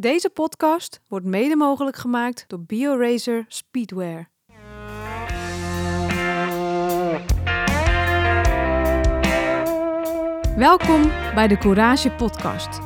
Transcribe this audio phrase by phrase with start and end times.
[0.00, 4.30] Deze podcast wordt mede mogelijk gemaakt door BioRacer Speedwear.
[10.56, 11.02] Welkom
[11.34, 12.80] bij de Courage Podcast.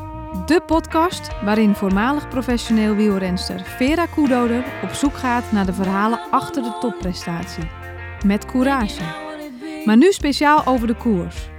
[0.46, 6.62] De podcast waarin voormalig professioneel wielrenster Vera Koedoder op zoek gaat naar de verhalen achter
[6.62, 7.70] de topprestatie.
[8.26, 9.02] Met courage.
[9.84, 11.52] Maar nu speciaal over de koers.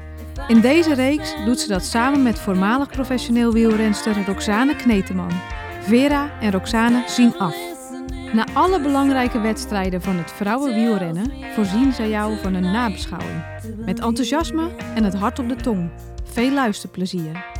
[0.47, 5.31] In deze reeks doet ze dat samen met voormalig professioneel wielrenster Roxane Kneteman.
[5.81, 7.55] Vera en Roxane zien af.
[8.34, 13.44] Na alle belangrijke wedstrijden van het vrouwenwielrennen voorzien zij jou van een nabeschouwing.
[13.85, 15.89] Met enthousiasme en het hart op de tong.
[16.23, 17.55] Veel luisterplezier.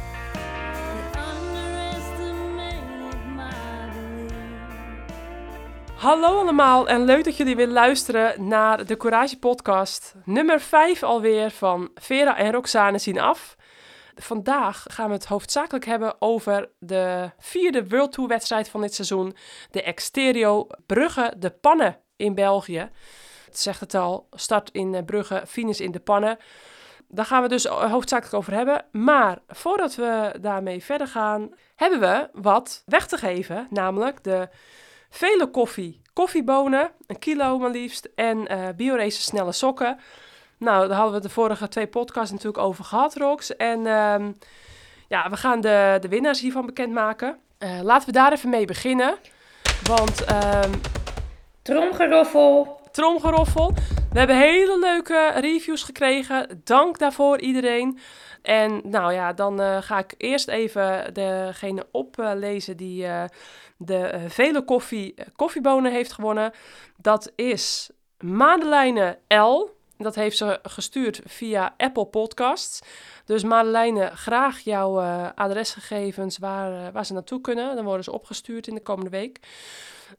[6.05, 10.15] Hallo allemaal en leuk dat jullie weer luisteren naar de Courage podcast.
[10.25, 13.55] Nummer 5 alweer van Vera en Roxane zien af.
[14.15, 19.35] Vandaag gaan we het hoofdzakelijk hebben over de vierde World Tour wedstrijd van dit seizoen.
[19.71, 22.90] De Exterio Brugge de Pannen in België.
[23.45, 26.37] Het zegt het al, start in Brugge, finish in de Pannen.
[27.07, 28.85] Daar gaan we dus hoofdzakelijk over hebben.
[28.91, 33.67] Maar voordat we daarmee verder gaan, hebben we wat weg te geven.
[33.69, 34.49] Namelijk de
[35.09, 38.09] vele koffie, koffiebonen, een kilo maar liefst.
[38.15, 39.99] En uh, BioRace snelle sokken.
[40.57, 43.55] Nou, daar hadden we de vorige twee podcasts natuurlijk over gehad, Rox.
[43.55, 44.31] En ehm,
[45.07, 47.37] ja, we gaan de, de winnaars hiervan bekendmaken.
[47.59, 49.17] Uh, laten we daar even mee beginnen.
[49.84, 50.31] Want...
[50.31, 50.81] Um,
[51.62, 52.79] Tromgeroffel.
[52.91, 53.73] Tromgeroffel.
[54.12, 56.62] We hebben hele leuke reviews gekregen.
[56.63, 57.99] Dank daarvoor iedereen.
[58.46, 63.24] En nou ja, dan uh, ga ik eerst even degene oplezen die uh,
[63.77, 66.52] de uh, vele koffie, koffiebonen heeft gewonnen.
[66.97, 69.74] Dat is Madeleine L.
[69.97, 72.81] Dat heeft ze gestuurd via Apple Podcasts.
[73.25, 75.00] Dus Madeleine, graag jouw
[75.35, 77.75] adresgegevens waar, waar ze naartoe kunnen.
[77.75, 79.40] Dan worden ze opgestuurd in de komende week.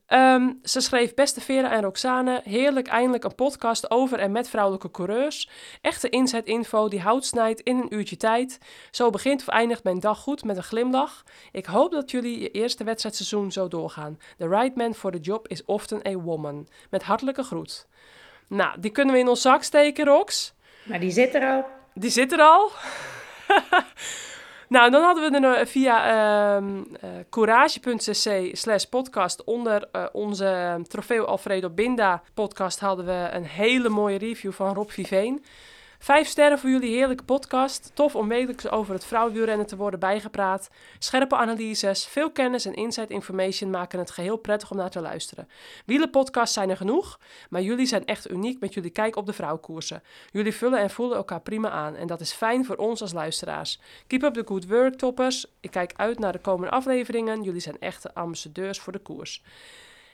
[0.08, 4.90] Um, ze schreef Beste Vera en Roxane, heerlijk eindelijk een podcast over en met vrouwelijke
[4.90, 5.48] coureurs.
[5.80, 8.58] Echte inside info die hout snijdt in een uurtje tijd.
[8.90, 11.24] Zo begint of eindigt mijn dag goed met een glimlach.
[11.52, 14.18] Ik hoop dat jullie je eerste wedstrijdseizoen zo doorgaan.
[14.38, 16.68] The right man for the job is often a woman.
[16.90, 17.86] Met hartelijke groet.
[18.48, 20.54] Nou, die kunnen we in ons zak steken, Rox.
[20.84, 21.64] Maar die zit er al.
[21.94, 22.70] Die zit er al.
[24.68, 31.24] Nou, dan hadden we er via um, uh, courage.cc slash podcast onder uh, onze Trofeo
[31.24, 35.44] Alfredo Binda podcast hadden we een hele mooie review van Rob Viveen.
[35.98, 37.90] Vijf sterren voor jullie heerlijke podcast.
[37.94, 40.70] Tof om wekelijks over het vrouwenwielrennen te worden bijgepraat.
[40.98, 45.48] Scherpe analyses, veel kennis en inside information maken het geheel prettig om naar te luisteren.
[45.86, 47.20] Wielenpodcasts zijn er genoeg,
[47.50, 50.02] maar jullie zijn echt uniek met jullie kijk op de vrouwkoersen.
[50.32, 53.80] Jullie vullen en voelen elkaar prima aan en dat is fijn voor ons als luisteraars.
[54.06, 55.46] Keep up the good work, toppers.
[55.60, 57.42] Ik kijk uit naar de komende afleveringen.
[57.42, 59.42] Jullie zijn echte ambassadeurs voor de koers.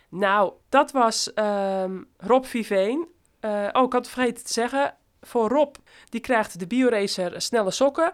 [0.09, 3.09] Nou, dat was um, Rob Viveen.
[3.41, 5.75] Uh, oh, ik had vergeten te zeggen voor Rob.
[6.09, 8.13] Die krijgt de BioRacer snelle sokken.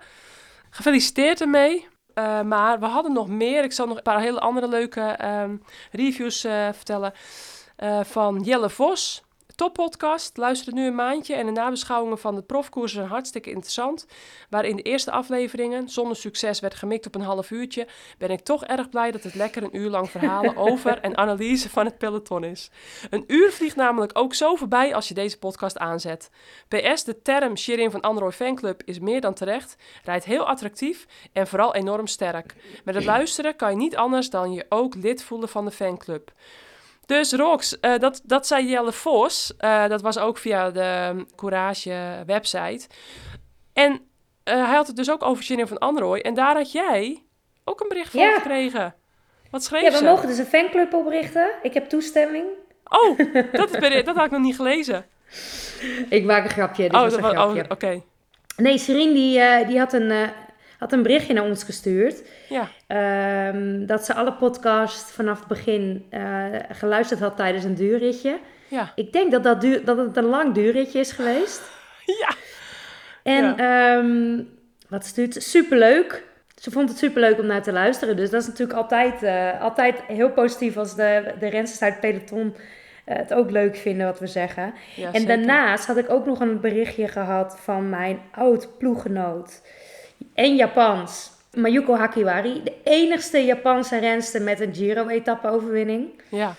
[0.70, 1.88] Gefeliciteerd ermee.
[2.14, 3.64] Uh, maar we hadden nog meer.
[3.64, 7.12] Ik zal nog een paar hele andere leuke um, reviews uh, vertellen.
[7.78, 9.22] Uh, van Jelle Vos.
[9.58, 10.36] Top podcast.
[10.36, 14.06] Luister nu een maandje en de nabeschouwingen van de profkoers zijn hartstikke interessant.
[14.50, 17.86] Waarin de eerste afleveringen zonder succes werd gemikt op een half uurtje,
[18.18, 21.70] ben ik toch erg blij dat het lekker een uur lang verhalen over en analyse
[21.70, 22.70] van het peloton is.
[23.10, 26.30] Een uur vliegt namelijk ook zo voorbij als je deze podcast aanzet.
[26.68, 31.46] PS, de term Shirin van Android Fanclub is meer dan terecht, rijdt heel attractief en
[31.46, 32.54] vooral enorm sterk.
[32.84, 36.32] Met het luisteren kan je niet anders dan je ook lid voelen van de fanclub.
[37.08, 39.52] Dus Rox, uh, dat, dat zei Jelle Vos.
[39.60, 42.86] Uh, dat was ook via de Courage website.
[43.72, 43.98] En uh,
[44.44, 46.22] hij had het dus ook over Shirin van Android.
[46.22, 47.22] En daar had jij
[47.64, 48.34] ook een bericht van ja.
[48.34, 48.94] gekregen.
[49.50, 49.94] Wat schreef ja, ze?
[49.94, 51.48] Ja, we mogen dus een fanclub oprichten.
[51.62, 52.44] Ik heb toestemming.
[52.84, 53.18] Oh,
[53.52, 55.06] dat, is, dat had ik nog niet gelezen.
[56.08, 56.82] ik maak een grapje.
[56.82, 57.66] Dit oh, dat, oh, oké.
[57.68, 58.02] Okay.
[58.56, 60.30] Nee, Shirin die, die had een
[60.78, 62.22] had een berichtje naar ons gestuurd.
[62.48, 62.68] Ja.
[63.48, 68.38] Um, dat ze alle podcasts vanaf het begin uh, geluisterd had tijdens een duurritje.
[68.68, 68.92] Ja.
[68.94, 71.62] Ik denk dat, dat, duur, dat het een lang duurritje is geweest.
[72.20, 72.34] Ja.
[73.22, 73.96] En ja.
[73.96, 74.48] Um,
[74.88, 75.40] wat stuurt ze?
[75.40, 76.24] Superleuk.
[76.54, 78.16] Ze vond het superleuk om naar te luisteren.
[78.16, 82.00] Dus dat is natuurlijk altijd, uh, altijd heel positief als de, de rensters uit het
[82.00, 84.74] peloton uh, het ook leuk vinden wat we zeggen.
[84.96, 89.62] Ja, en daarnaast had ik ook nog een berichtje gehad van mijn oud ploeggenoot
[90.38, 91.30] en Japans.
[91.54, 96.22] Mayuko Hakiwari, de enigste Japanse renster met een Giro-etappe-overwinning.
[96.28, 96.54] Ja.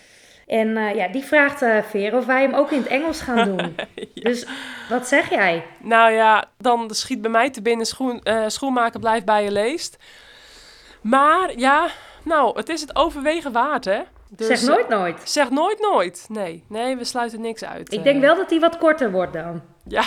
[0.47, 3.45] En uh, ja, die vraagt uh, Veer of wij hem ook in het Engels gaan
[3.45, 3.75] doen.
[4.13, 4.29] ja.
[4.29, 4.45] Dus
[4.89, 5.65] wat zeg jij?
[5.77, 9.97] Nou ja, dan schiet bij mij te binnen schoen, uh, schoenmaker blijft bij je leest.
[11.01, 11.87] Maar ja,
[12.23, 14.01] Nou, het is het overwegen waard, hè?
[14.29, 15.29] Dus, zeg nooit nooit.
[15.29, 16.25] Zeg nooit nooit.
[16.27, 17.93] Nee, nee, we sluiten niks uit.
[17.93, 18.21] Ik denk eh.
[18.21, 19.61] wel dat die wat korter wordt dan.
[19.87, 20.03] Ja.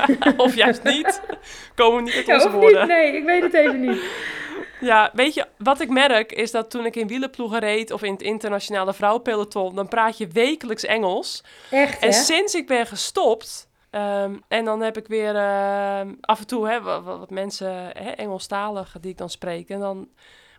[0.36, 1.20] of juist niet.
[1.74, 2.78] Komen we niet uit onze woorden.
[2.80, 2.88] niet?
[2.88, 4.00] Nee, ik weet het even niet.
[4.80, 8.12] Ja, weet je, wat ik merk is dat toen ik in wielenploegen reed of in
[8.12, 11.44] het internationale vrouwenpeloton, dan praat je wekelijks Engels.
[11.70, 12.14] Echt, En hè?
[12.14, 16.80] sinds ik ben gestopt, ehm, en dan heb ik weer ehm, af en toe hè,
[16.82, 19.68] wat, wat mensen hè, Engelstaligen die ik dan spreek.
[19.68, 20.08] En dan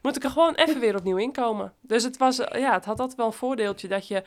[0.03, 1.73] moet ik er gewoon even weer opnieuw inkomen.
[1.81, 4.23] Dus het, was, ja, het had altijd wel een voordeeltje dat je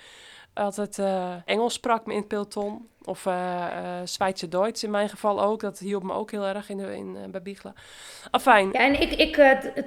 [0.55, 2.88] altijd eh, Engels sprak in het peloton.
[3.05, 5.61] Of eh eh Zweedse Duits in mijn geval ook.
[5.61, 7.75] Dat hielp me ook heel erg in, de, in, bij Biegelen.
[8.31, 9.37] Afijn, Ja, en ik, ik,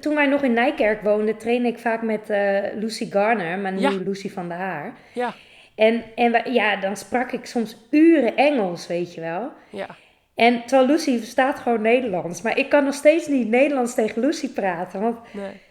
[0.01, 2.27] toen wij nog in Nijkerk woonden, trainde ik vaak met
[2.75, 3.89] Lucy Garner, mijn Ja.
[3.89, 4.94] nieuwe Lucy van de Haar.
[5.13, 5.33] ja,
[5.75, 9.51] En, en wij- ja, dan sprak ik soms uren Engels, weet je wel.
[9.69, 9.88] ja.
[10.36, 12.41] En terwijl Lucy verstaat gewoon Nederlands.
[12.41, 15.01] Maar ik kan nog steeds niet Nederlands tegen Lucy praten.
[15.01, 15.62] Want Nee.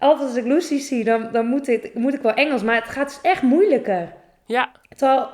[0.00, 2.62] Altijd als ik Lucy zie, dan, dan moet, ik, moet ik wel Engels.
[2.62, 4.12] Maar het gaat dus echt moeilijker.
[4.46, 5.28] Ja, Terwijl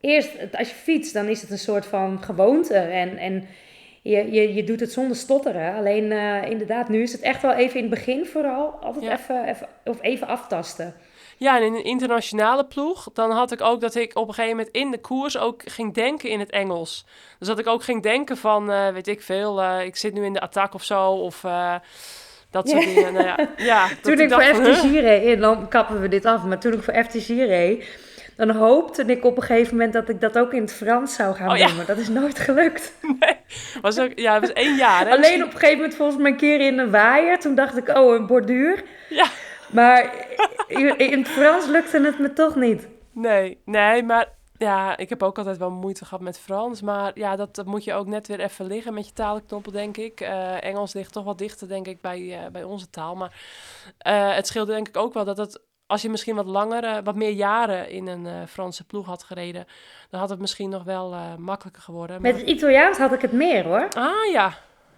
[0.00, 2.74] eerst, als je fietst, dan is het een soort van gewoonte.
[2.74, 3.48] En, en
[4.02, 5.74] je, je, je doet het zonder stotteren.
[5.74, 8.78] Alleen eh, inderdaad, nu is het echt wel even in het begin vooral.
[8.82, 9.12] Altijd Ja.
[9.12, 10.94] even, even, of even aftasten.
[11.38, 14.56] Ja, en in een internationale ploeg, dan had ik ook dat ik op een gegeven
[14.56, 17.06] moment in de koers ook ging denken in het Engels.
[17.38, 20.24] Dus dat ik ook ging denken van, eh, weet ik veel, eh, ik zit nu
[20.24, 21.44] in de attack of zo, of
[22.56, 23.12] dat soort dingen.
[23.12, 25.00] Nou ja, ja, Toen ik voor dacht huh?
[25.00, 27.84] reed, en dan kappen we dit af, maar toen ik voor FTG reed,
[28.36, 31.34] dan hoopte ik op een gegeven moment dat ik dat ook in het Frans zou
[31.34, 31.66] gaan Oh, ja.
[31.66, 31.76] doen.
[31.76, 32.92] Maar dat is nooit gelukt.
[33.82, 35.00] was ook, ja, het was één jaar.
[35.00, 35.06] Hè?
[35.06, 37.38] Alleen Misschien- op een gegeven moment volgens mij een keer in een waaier.
[37.38, 38.82] Toen dacht ik, oh, een borduur.
[39.08, 39.26] Ja.
[39.70, 40.10] Maar
[40.68, 42.88] in in het Frans lukte het me toch niet.
[43.12, 46.82] Nee, nee, maar ja, ik heb ook altijd wel moeite gehad met Frans.
[46.82, 49.96] Maar ja, dat, dat moet je ook net weer even liggen met je talenknoppen, denk
[49.96, 50.20] ik.
[50.20, 53.14] Eh, Engels ligt toch wat dichter, denk ik, bij, eh, bij onze taal.
[53.14, 53.40] Maar
[53.98, 57.14] eh, het scheelde denk ik ook wel dat het, als je misschien wat langer, wat
[57.14, 59.66] meer jaren in een Franse ploeg had gereden,
[60.10, 62.22] dan had het misschien nog wel makkelijker geworden.
[62.22, 63.88] Met het Italiaans had ik het meer hoor.
[63.88, 64.54] Ah ja,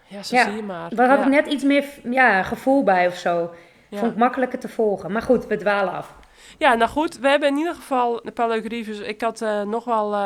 [0.07, 0.95] ja, zo Ja, zie je maar.
[0.95, 3.51] Daar had ik net iets meer ja, gevoel bij of zo.
[3.89, 3.99] Ja.
[3.99, 5.13] Vond ik makkelijker te volgen.
[5.13, 6.15] Maar goed, we dwalen af.
[6.59, 8.99] Ja, nou goed, we hebben in ieder geval een paar leuke reviews.
[8.99, 10.25] Ik had eh, nog wel eh,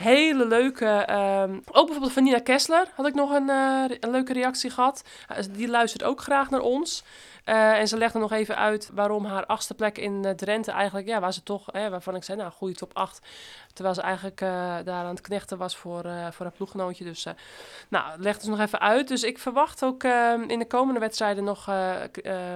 [0.00, 0.86] hele leuke...
[0.86, 5.04] ehm, ook bijvoorbeeld van Nina Kessler had ik nog een, eh, een leuke reactie gehad.
[5.28, 7.04] Eh, die luistert ook graag naar ons.
[7.50, 11.06] Eh, en ze legde nog even uit waarom haar achtste plek in eh, Drenthe eigenlijk...
[11.06, 13.20] Ja, waar ze toch, hè, waarvan ik zei, nou, goede top 8.
[13.72, 14.48] Terwijl ze eigenlijk eh,
[14.84, 17.04] daar aan het knechten was voor, voor haar ploeggenootje.
[17.04, 17.26] Dus
[17.88, 19.08] nou, legde ze nog even uit.
[19.08, 21.70] Dus ik verwacht ook eh, in de komende wedstrijden nog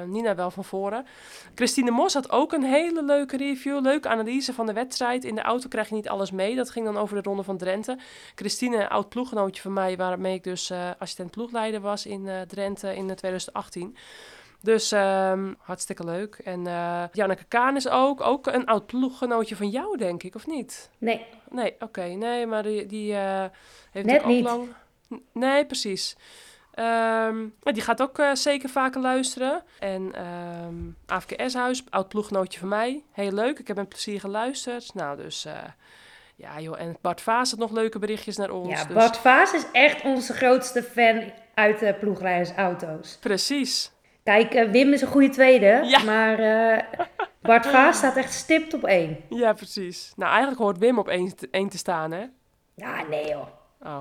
[0.06, 1.06] Nina wel van voren.
[1.54, 3.80] Christine Mos had ook een hele leuke review.
[3.80, 5.24] Leuke analyse van de wedstrijd.
[5.24, 6.56] In de auto krijg je niet alles mee.
[6.56, 7.98] Dat ging dan over de Ronde van Drenthe.
[8.34, 13.16] Christine, oud ploeggenootje van mij, waarmee ik dus assistent ploegleider was in Drenthe in eh,
[13.16, 13.96] 2018.
[14.64, 16.34] Dus ehm, hartstikke leuk.
[16.44, 20.46] En eh Janneke Kaan is ook, ook een oud ploeggenootje van jou, denk ik, of
[20.46, 20.90] niet?
[20.98, 22.02] Nee, Nee, oké.
[22.02, 23.44] Nee, maar die, die eh,
[23.90, 24.44] heeft Net ook niet.
[24.44, 24.68] lang...
[25.32, 26.16] Nee, precies.
[26.74, 29.62] Ehm, die gaat ook eh, zeker vaker luisteren.
[29.78, 30.74] En ehm
[31.06, 33.04] AFKS-huis, oud ploeggenootje van mij.
[33.12, 34.94] Heel leuk, ik heb met plezier geluisterd.
[34.94, 35.46] Nou, dus...
[36.36, 36.80] ja, joh.
[36.80, 38.68] En Bart Vaas had nog leuke berichtjes naar ons.
[38.68, 38.94] ja, dus...
[38.94, 43.16] Bart Vaas is echt onze grootste fan uit de ploegrijdersauto's.
[43.20, 43.93] Precies.
[44.24, 46.02] Kijk, eh, Wim is een goede tweede, Ja.
[46.02, 46.82] maar eh,
[47.40, 49.16] Bart Vaas staat echt stipt op één.
[49.28, 50.12] Ja, precies.
[50.16, 52.24] Nou, eigenlijk hoort Wim op één te, één te staan, hè?
[52.74, 53.46] Ja, nee joh.
[53.82, 53.98] Oh.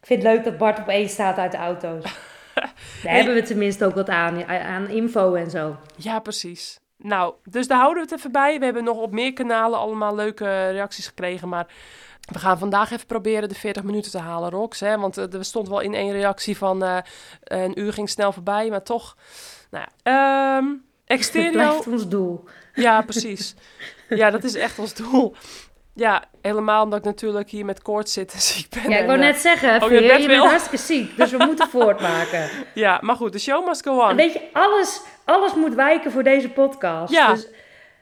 [0.00, 2.02] Ik vind het leuk dat Bart op één staat uit de auto's.
[3.02, 5.76] Daar hebben we tenminste ook wat aan, aan info en zo.
[5.96, 6.78] Ja, precies.
[6.96, 8.58] Nou, dus daar houden we het even bij.
[8.58, 11.66] We hebben nog op meer kanalen allemaal leuke reacties gekregen, maar
[12.32, 14.80] we gaan vandaag even proberen de 40 minuten te halen, Rox.
[14.80, 14.98] Hè?
[14.98, 16.82] Want eh, er stond wel in één reactie van
[17.44, 19.16] een uur ging snel voorbij, maar toch.
[19.70, 20.62] Nou ja,
[21.06, 21.52] exterior.
[21.52, 22.44] blijft ons doel.
[22.74, 23.54] Ja, precies.
[24.08, 25.34] Ja, dat is echt ons doel.
[25.94, 28.90] Ja, helemaal omdat ik natuurlijk hier met koorts zit en ziek ben.
[28.90, 31.44] Ja, ik wou eh, net zeggen, oh, je bent je bent hartstikke ziek, dus we
[31.46, 32.48] moeten voortmaken.
[32.74, 34.16] Ja, maar goed, de show must go En on.
[34.16, 37.12] weet je, alles, alles moet wijken voor deze podcast.
[37.12, 37.32] Ja.
[37.32, 37.46] Dus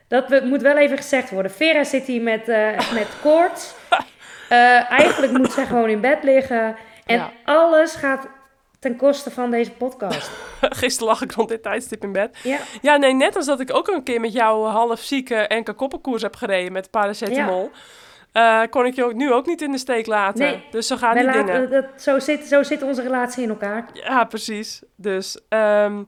[0.09, 1.53] dat we, moet wel even gezegd worden.
[1.53, 3.75] Vera zit hier met, eh met koorts.
[4.49, 6.77] Eh, eigenlijk moet zij gewoon in bed liggen.
[7.07, 7.31] En Ja.
[7.45, 8.29] alles gaat
[8.78, 10.30] ten koste van deze podcast.
[10.61, 12.38] Gisteren lag ik rond dit tijdstip in bed.
[12.42, 15.73] Ja, Ja, nee, net als dat ik ook een keer met jou half zieke enke
[15.73, 17.70] koppenkoers heb gereden met paracetamol.
[18.32, 20.40] eh, kon ik je ook, nu ook niet in de steek laten.
[20.44, 20.64] Nee.
[20.70, 21.70] Dus zo gaan wij die laten- dingen.
[21.70, 23.88] dat, zo, zit, zo zit onze relatie in elkaar.
[23.92, 24.82] Ja, precies.
[24.97, 26.02] Dus ehm,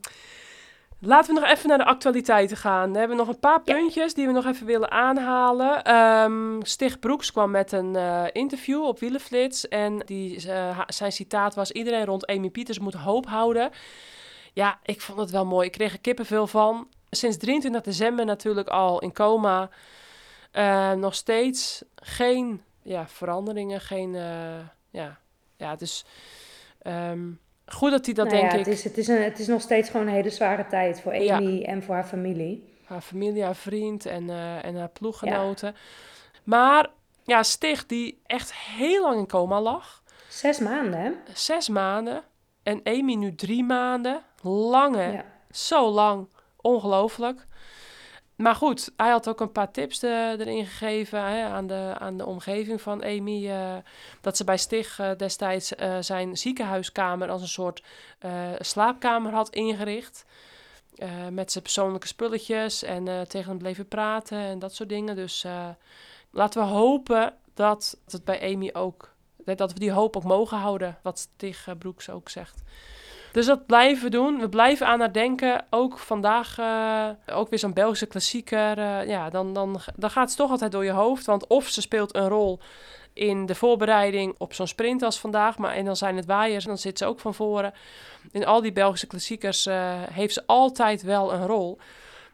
[1.00, 2.92] laten we nog even naar de actualiteiten gaan.
[2.92, 3.74] We hebben nog een paar Ja.
[3.74, 5.84] puntjes die we nog even willen aanhalen.
[5.84, 9.68] Ehm Stig Broeks kwam met een eh, interview op Wielenflits.
[9.68, 11.70] En die, eh, zijn citaat was...
[11.72, 13.70] Iedereen rond Amy Pieters moet hoop houden.
[14.52, 15.66] Ja, ik vond het wel mooi.
[15.66, 16.88] Ik kreeg er kippenvel van.
[17.10, 19.68] sinds 23 december natuurlijk al in coma.
[20.52, 24.14] Uh, nog steeds geen ja, veranderingen, geen...
[24.14, 24.58] Uh,
[24.90, 25.18] ja,
[25.56, 26.04] ja, dus...
[26.86, 27.40] Um,
[27.72, 28.64] goed dat hij dat, nou denk ja, ik...
[28.64, 31.12] Het is, het, is een, het is nog steeds gewoon een hele zware tijd voor
[31.12, 32.68] Amy en voor haar familie.
[32.84, 35.74] Haar familie, haar vriend en, uh, en haar ploeggenoten.
[36.44, 36.90] Maar
[37.24, 40.02] ja, Stig, die echt heel lang in coma lag.
[40.28, 41.10] Zes maanden, hè?
[41.34, 42.22] Zes maanden.
[42.62, 44.22] En Amy nu drie maanden.
[44.42, 45.24] Lange.
[45.50, 46.28] Zo lang.
[46.56, 47.46] Ongelooflijk.
[48.40, 52.16] Maar goed, hij had ook een paar tips de, erin gegeven hè, aan, de, aan
[52.16, 53.46] de omgeving van Amy.
[53.46, 53.76] Uh,
[54.20, 57.82] dat ze bij Stig uh, destijds zijn ziekenhuiskamer als een soort
[58.58, 60.24] slaapkamer had ingericht.
[61.30, 65.16] met zijn persoonlijke spulletjes en tegen hem bleven praten en dat soort dingen.
[65.16, 65.46] Dus
[66.30, 70.98] laten we hopen dat het bij Amy ook, dat we die hoop ook mogen houden,
[71.02, 72.62] wat Stig Broeks ook zegt.
[73.32, 74.40] Dus dat blijven we doen.
[74.40, 75.64] We blijven aan haar denken.
[75.70, 78.78] Ook vandaag, uh, ook weer zo'n Belgische klassieker.
[78.78, 81.26] Uh, ja, dan, dan, dan gaat het toch altijd door je hoofd.
[81.26, 82.60] Want of ze speelt een rol
[83.12, 85.58] in de voorbereiding op zo'n sprint als vandaag.
[85.58, 87.72] Maar en dan zijn het waaiers, dan zit ze ook van voren.
[88.32, 91.78] In al die Belgische klassiekers uh, heeft ze altijd wel een rol.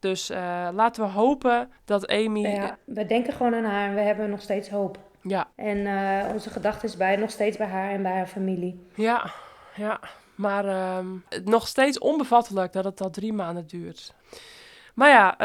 [0.01, 0.29] Dus
[0.73, 2.41] laten we hopen dat Amy...
[2.41, 4.99] Ja, we denken gewoon aan haar en we hebben nog steeds hoop.
[5.23, 5.49] Ja.
[5.55, 5.79] En
[6.33, 8.87] onze gedachte is bij, nog steeds bij haar en bij haar familie.
[8.95, 9.31] Ja,
[9.75, 10.01] ja.
[10.37, 14.15] Maar um, nog steeds onbevattelijk dat het al drie maanden duurt.
[14.95, 15.37] Maar ja,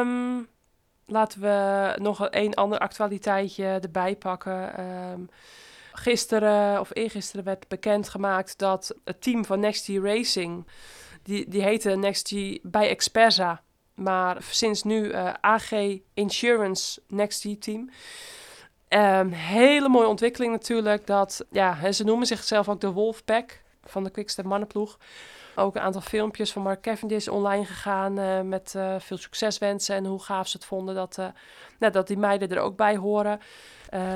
[0.00, 0.48] um,
[1.06, 4.80] laten we nog een ander actualiteitje erbij pakken.
[5.12, 5.28] Um,
[5.92, 10.66] gisteren of eergisteren werd bekendgemaakt dat het team van NextG Racing,
[11.22, 13.62] die, die heette NextG bij Expersa,
[13.94, 15.72] maar sinds nu uh, AG
[16.14, 17.90] Insurance NextG Team.
[18.88, 21.06] Um, hele mooie ontwikkeling natuurlijk.
[21.06, 24.98] Dat, ja, ze noemen zichzelf ook de Wolfpack van de Quickstep mannenploeg.
[25.58, 30.04] Ook een aantal filmpjes van Mark Cavendish online gegaan uh, met uh, veel succeswensen en
[30.04, 31.26] hoe gaaf ze het vonden dat, uh,
[31.78, 33.40] nou, dat die meiden er ook bij horen.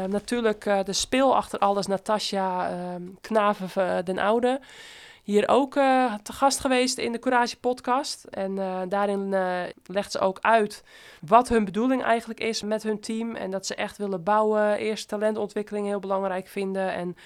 [0.09, 2.71] natuurlijk de speel achter alles, Natasja
[3.21, 4.61] Knaven den Oude.
[5.23, 5.73] Hier ook
[6.23, 8.25] te gast geweest in de Courage podcast.
[8.25, 8.55] En
[8.89, 9.35] daarin
[9.87, 10.85] legt ze ook uit
[11.21, 13.35] wat hun bedoeling eigenlijk is met hun team.
[13.35, 16.93] En dat ze echt willen bouwen, eerst talentontwikkeling heel belangrijk vinden.
[16.93, 17.17] En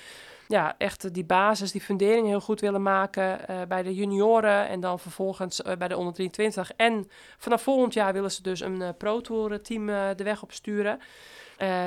[0.48, 4.80] ja, echt die basis, die fundering heel goed willen maken uh, bij de junioren en
[4.80, 6.72] dan vervolgens uh, bij de onder 23.
[6.76, 11.00] En vanaf volgend jaar willen ze dus een Pro Tour team de weg op sturen.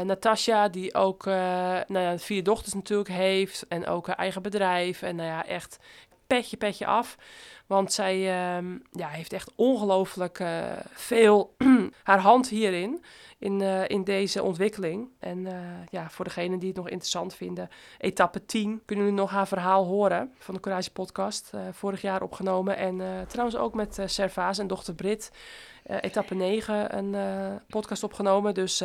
[0.04, 5.02] Natasja, die ook nou ja, vier dochters natuurlijk heeft en ook haar eigen bedrijf.
[5.02, 5.80] En nou ja, echt
[6.28, 7.18] petje, petje af.
[7.70, 11.56] Want zij uh, ja, heeft echt ongelooflijk uh, veel
[12.04, 13.04] haar hand hierin,
[13.40, 15.10] in, uh, in deze ontwikkeling.
[15.20, 15.54] En uh,
[15.90, 19.86] ja, voor degenen die het nog interessant vinden, etappe 10 kunnen jullie nog haar verhaal
[19.86, 22.78] horen van de Courage podcast, vorig jaar opgenomen.
[22.78, 25.32] En trouwens ook met Servaas en dochter Brit,
[25.84, 27.16] etappe 9, een
[27.68, 28.54] podcast opgenomen.
[28.54, 28.84] Dus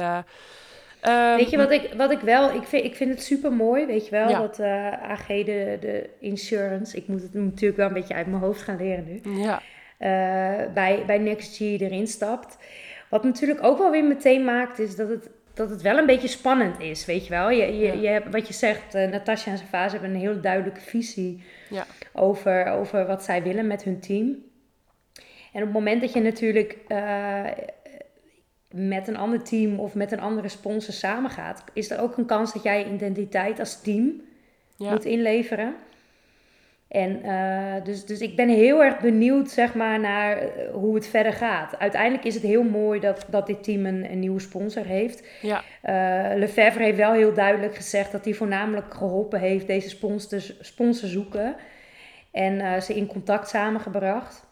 [1.08, 3.87] Um, weet je wat ik, wat ik wel, ik vind, ik vind het super mooi,
[3.87, 4.40] weet je wel, ja.
[4.40, 8.26] dat uh, eh, AG de, de insurance, ik moet het natuurlijk wel een beetje uit
[8.26, 9.62] mijn hoofd gaan leren nu, ja.
[9.99, 12.58] Uh, bij, bij NextG erin stapt.
[13.08, 16.28] Wat natuurlijk ook wel weer meteen maakt, is dat het, dat het wel een beetje
[16.28, 17.50] spannend is, weet je wel.
[17.50, 17.92] Je, je, ja.
[17.92, 21.87] je hebt, wat je zegt, uh, Natasja en Savas hebben een heel duidelijke visie ja.
[22.12, 24.26] over, over wat zij willen met hun team.
[25.52, 26.76] En op het moment dat je natuurlijk
[28.76, 32.52] met een ander team of met een andere sponsor samengaat, is er ook een kans
[32.52, 34.21] dat jij je identiteit als team
[34.76, 34.90] ja.
[34.90, 35.75] moet inleveren.
[36.88, 41.07] En uh, dus, dus ik ben heel erg benieuwd zeg maar, naar uh, hoe het
[41.07, 41.78] verder gaat.
[41.78, 45.23] Uiteindelijk is het heel mooi dat, dat dit team een, een nieuwe sponsor heeft.
[45.43, 45.62] Ja.
[45.85, 51.09] Uh, Lefebvre heeft wel heel duidelijk gezegd dat hij voornamelijk geholpen heeft deze sponsor, sponsor
[51.09, 51.57] zoeken.
[52.31, 54.45] En ze in contact samengebracht.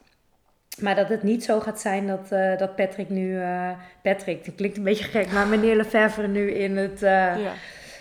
[0.81, 3.35] Maar dat het niet zo gaat zijn dat, uh, dat Patrick nu...
[3.35, 3.71] Uh,
[4.02, 7.02] Patrick, dat klinkt een beetje gek, maar meneer Lefevre nu in het...
[7.02, 7.11] Uh,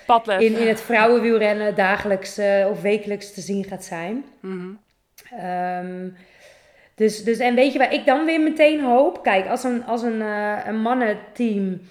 [0.08, 0.40] ja.
[0.40, 4.25] in, in het vrouwenwielrennen dagelijks of wekelijks te zien gaat zijn.
[4.40, 4.80] Mm
[5.32, 5.46] -hmm.
[5.86, 6.16] um,
[6.96, 9.24] dus, dus, en weet je waar ik dan weer meteen hoop?
[9.24, 10.22] Kijk, als een, als een,
[10.68, 11.82] een mannenteam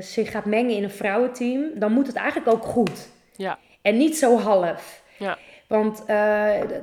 [0.00, 1.64] zich gaat mengen in een vrouwenteam...
[1.74, 3.08] dan moet het eigenlijk ook goed.
[3.36, 3.58] Ja.
[3.82, 5.02] En niet zo half.
[5.16, 5.38] Ja.
[5.68, 6.06] Want uh,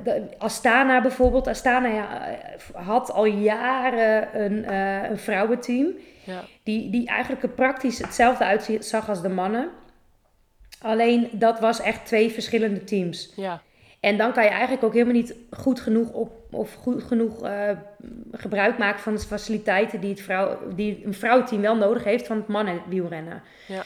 [0.04, 2.36] de, Astana bijvoorbeeld, Astana ja,
[2.72, 5.86] had al jaren een, uh, een vrouwenteam.
[6.24, 6.44] Ja.
[6.62, 9.68] Die, die eigenlijk praktisch hetzelfde uitzag als de mannen.
[10.82, 13.32] Alleen dat was echt twee verschillende teams.
[13.36, 13.62] Ja.
[14.00, 17.70] En dan kan je eigenlijk ook helemaal niet goed genoeg op, of goed genoeg uh,
[18.32, 22.36] gebruik maken van de faciliteiten die, het vrouw, die een vrouwenteam wel nodig heeft van
[22.36, 23.42] het mannenwielrennen.
[23.66, 23.82] Ja.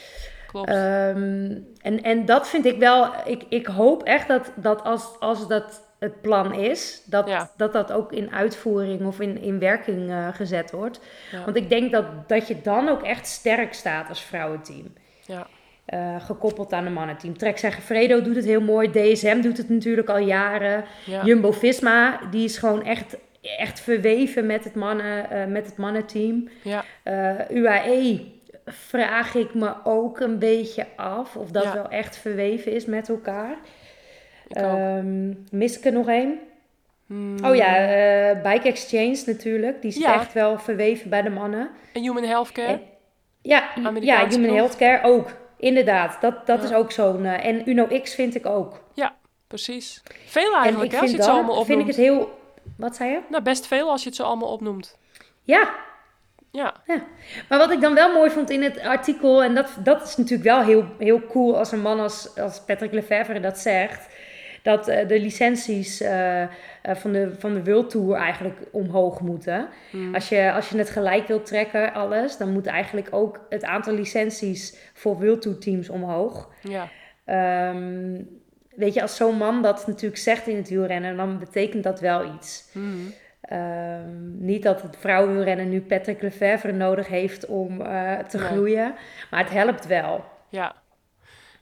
[0.53, 0.71] Klopt.
[0.71, 5.49] Um, en, en dat vind ik wel, ik, ik hoop echt dat, dat als, als
[5.49, 7.51] dat het plan is, dat Ja.
[7.57, 11.01] dat, dat ook in uitvoering of in, in werking eh, gezet wordt.
[11.33, 11.45] Ja.
[11.45, 14.93] Want ik denk dat, dat je dan ook echt sterk staat als vrouwenteam.
[15.27, 15.47] Ja.
[15.85, 17.37] Eh, gekoppeld aan een mannenteam.
[17.39, 18.91] Trek zeggen, Fredo doet het heel mooi.
[18.91, 20.85] DSM doet het natuurlijk al jaren.
[21.05, 21.25] Ja.
[21.25, 26.49] Jumbo-Visma, die is gewoon echt, echt verweven met het, mannen, eh, met het mannenteam.
[26.63, 26.85] Ja.
[27.51, 28.37] UAE
[28.73, 31.73] vraag ik me ook een beetje af of dat Ja.
[31.75, 33.57] wel echt verweven is met elkaar.
[34.49, 34.57] Ik.
[34.57, 36.39] Ehm, mis ik er nog één?
[37.07, 37.45] Hmm.
[37.45, 39.83] Oh ja, eh, Bike Exchange natuurlijk.
[39.83, 40.15] Die is Ja.
[40.15, 41.71] echt wel verweven bij de mannen.
[41.93, 42.69] En Human Healthcare?
[42.73, 42.81] En-
[43.43, 43.69] Ja,
[44.01, 44.55] ja Human ploeg.
[44.55, 45.31] Healthcare ook.
[45.57, 46.65] Inderdaad, dat, dat Ja.
[46.69, 47.25] is ook zo'n...
[47.25, 48.87] eh, en Uno X vind ik ook.
[49.47, 50.03] Precies.
[50.27, 51.97] Veel en eigenlijk, ik hè, als je het zo allemaal vind ik opnoemt.
[51.97, 52.39] het heel...
[52.77, 53.21] Wat zei je?
[53.29, 54.99] Nou, best veel als je het zo allemaal opnoemt.
[55.43, 55.75] Ja,
[56.51, 56.75] Ja,
[57.49, 60.49] Maar wat ik dan wel mooi vond in het artikel, en dat, dat is natuurlijk
[60.49, 64.09] wel heel, heel cool als een man als, als Patrick Lefevre dat zegt,
[64.63, 66.49] dat eh, de licenties eh, eh,
[66.83, 69.69] van, de, van de World Tour eigenlijk omhoog moeten.
[70.13, 73.95] Als, je, als je het gelijk wilt trekken, alles, dan moet eigenlijk ook het aantal
[73.95, 76.51] licenties voor World Tour teams omhoog.
[76.63, 76.89] ja.
[77.25, 78.23] Ehm,
[78.75, 82.35] weet je, als zo'n man dat natuurlijk zegt in het wielrennen, dan betekent dat wel
[82.35, 82.69] iets.
[82.73, 83.13] Hmm.
[83.49, 88.47] Ehm, niet dat het vrouwenwielrennen nu Patrick Lefevre nodig heeft om eh, te Nee.
[88.47, 88.95] groeien.
[89.31, 90.25] Maar het helpt wel.
[90.49, 90.73] Ja.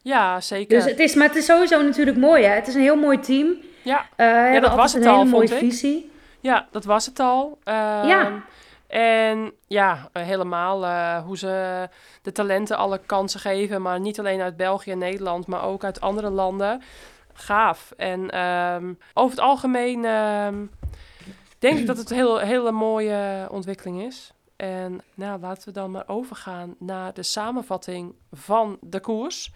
[0.02, 0.76] Ja, zeker.
[0.76, 2.44] Dus het is, maar het is sowieso natuurlijk mooi.
[2.44, 2.54] Hè?
[2.54, 3.54] Het is een heel mooi team.
[3.82, 5.58] Ja, Eh hebben dat was het een hele mooie ik.
[5.58, 6.10] visie.
[6.40, 7.58] ja, dat was het al.
[7.64, 8.42] Ehm, Ja.
[8.86, 11.88] En ja, helemaal eh, hoe ze
[12.22, 13.82] de talenten alle kansen geven.
[13.82, 16.82] Maar niet alleen uit België en Nederland, maar ook uit andere landen.
[17.32, 17.92] Gaaf.
[17.96, 20.04] En ehm, over het algemeen
[21.58, 24.32] denk ik dat het een heel, hele mooie ontwikkeling is.
[24.56, 29.52] En nou, laten we dan maar overgaan naar de samenvatting van de koers.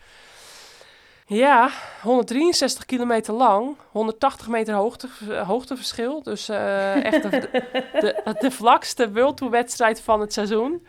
[1.26, 1.70] Ja,
[2.02, 5.08] 163 kilometer lang, 180 meter hoogte,
[5.46, 6.22] hoogteverschil.
[6.22, 7.30] Dus eh, echt de,
[8.00, 10.86] de, de vlakste World Tour wedstrijd van het seizoen.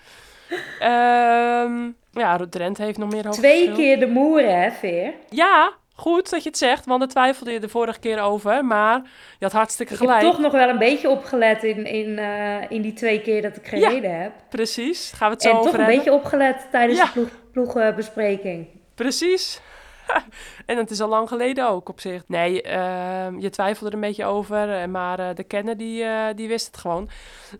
[0.79, 3.73] Ehm ja, Drent heeft nog meer hoogteverschil.
[3.73, 5.13] Twee keer de moeren, hè, Veer?
[5.29, 8.65] Ja, goed dat je het zegt, want daar twijfelde je de vorige keer over.
[8.65, 9.01] Maar
[9.39, 10.21] je had hartstikke Ik gelijk.
[10.21, 13.55] heb toch nog wel een beetje opgelet in, in, eh, in die twee keer dat
[13.55, 14.31] ik gereden heb.
[14.49, 17.05] Precies, gaan we het zo En over toch een beetje opgelet tijdens Ja.
[17.05, 18.67] de ploeg, ploegbespreking.
[18.95, 19.61] Precies.
[20.65, 22.23] en het is al lang geleden ook op zich.
[22.27, 26.47] Nee, ehm, je twijfelde er een beetje over, eh, maar eh, de kenner die, die
[26.47, 27.09] wist het gewoon.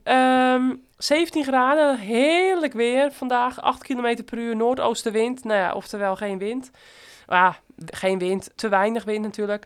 [0.03, 3.61] Ehm 17 graden, heerlijk weer vandaag.
[3.61, 5.43] 8 km per uur noordoostenwind.
[5.43, 6.71] Nou ja, oftewel geen wind.
[7.27, 7.53] Ah,
[7.85, 9.65] geen wind, te weinig wind natuurlijk.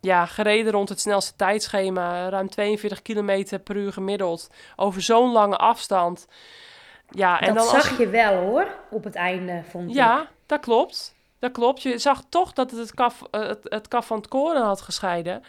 [0.00, 2.28] Ja, gereden rond het snelste tijdschema.
[2.28, 4.48] Ruim 42 km per uur gemiddeld.
[4.76, 6.26] Over zo'n lange afstand.
[7.10, 9.94] Ja, en dat dan als zag je wel, hoor, op het einde, vond ik.
[9.96, 11.14] ja, dat klopt.
[11.38, 11.82] Dat klopt.
[11.82, 14.80] Je zag toch dat het het kaf, eh, het, het kaf van het koren had
[14.80, 15.42] gescheiden.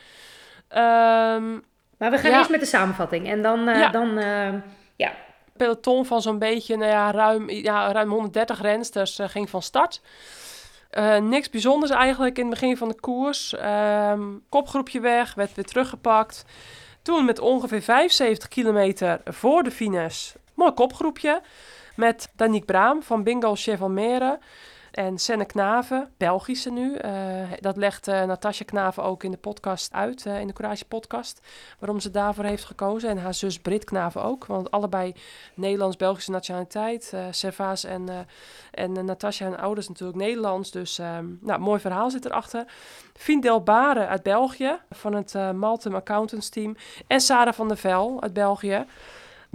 [0.67, 1.51] Ehm
[1.97, 2.37] Maar we gaan Ja.
[2.37, 3.27] eerst met de samenvatting.
[3.29, 3.89] En dan, eh, Ja.
[3.89, 4.53] dan eh,
[4.95, 5.11] ja,
[5.57, 10.01] peloton van zo'n beetje, nou ja, ruim, ja, ruim 130 rensters ging van start.
[10.95, 13.55] Eh, niks bijzonders eigenlijk in het begin van de koers.
[13.55, 16.45] Ehm, kopgroepje weg, werd weer teruggepakt.
[17.01, 21.41] Toen met ongeveer 75 kilometer voor de finish, mooi kopgroepje.
[21.95, 24.39] Met Danique Braam van Bingo Chevalmere
[24.95, 26.95] en Senne Knaven, Belgische nu.
[26.95, 27.11] Eh,
[27.59, 31.47] dat legt eh Natasja Knaven ook in de podcast uit, eh, in de Courage podcast.
[31.79, 33.09] Waarom ze daarvoor heeft gekozen.
[33.09, 34.45] En haar zus Brit Knaven ook.
[34.45, 35.13] Want allebei
[35.55, 37.11] Nederlands-Belgische nationaliteit.
[37.13, 38.27] eh Servaas en,
[38.71, 40.71] en Natasja en ouders natuurlijk Nederlands.
[40.71, 42.65] Dus ehm, nou, mooi verhaal zit erachter.
[43.13, 44.79] Fien Delbare uit België.
[44.89, 46.75] Van het Maltem Accountants team.
[47.07, 48.85] En Sarah van der Vel uit België.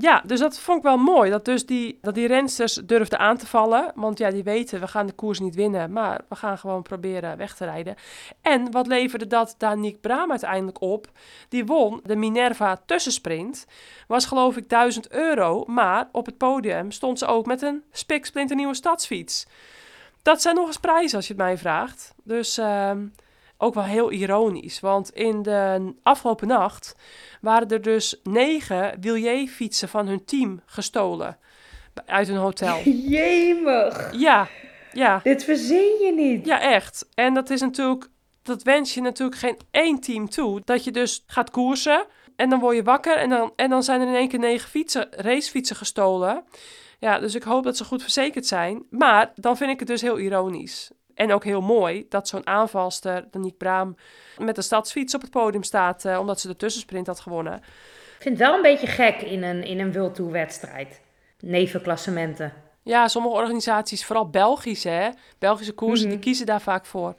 [0.01, 1.31] Ja, dus dat vond ik wel mooi.
[1.31, 3.93] Dat dus die, dat die rensters durfden aan te vallen.
[3.95, 5.93] Want ja, die weten, we gaan de koers niet winnen.
[5.93, 7.95] Maar we gaan gewoon proberen weg te rijden.
[8.41, 11.07] En wat leverde dat Danique Braam uiteindelijk op?
[11.49, 13.67] Die won de Minerva tussensprint.
[14.07, 15.65] Was geloof ik 1000 euro.
[15.67, 19.47] Maar op het podium stond ze ook met een spiksplinternieuwe stadsfiets.
[20.23, 22.15] Dat zijn nog eens prijzen als je het mij vraagt.
[22.23, 23.07] Dus ehm,
[23.61, 24.81] ook wel heel ironisch.
[24.81, 26.95] Want in de afgelopen nacht
[27.41, 31.39] waren er dus negen Willier-fietsen van hun team gestolen.
[32.07, 32.81] Uit hun hotel.
[33.17, 34.13] Jemig.
[34.17, 34.49] Ja,
[34.93, 36.47] ja, Dit verzin je niet.
[36.47, 37.09] ja, echt.
[37.15, 38.09] En dat is natuurlijk,
[38.43, 40.61] dat wens je natuurlijk geen één team toe.
[40.65, 44.01] Dat je dus gaat koersen en dan word je wakker en dan, en dan zijn
[44.01, 46.45] er in één keer negen fietsen, racefietsen gestolen.
[46.99, 48.83] Ja, dus ik hoop dat ze goed verzekerd zijn.
[48.91, 50.91] Maar dan vind ik het dus heel ironisch.
[51.21, 53.97] En ook heel mooi dat zo'n aanvalster, Danique Braam,
[54.39, 57.55] met de stadsfiets op het podium staat, eh, omdat ze de tussensprint had gewonnen.
[57.57, 61.01] Ik vind het wel een beetje gek in een, in een World Tour wedstrijd.
[61.41, 62.53] Nevenklassementen.
[62.83, 66.15] Ja, sommige organisaties, vooral Belgische, hè, Belgische koersen, Mhm.
[66.17, 67.15] die kiezen daar vaak voor.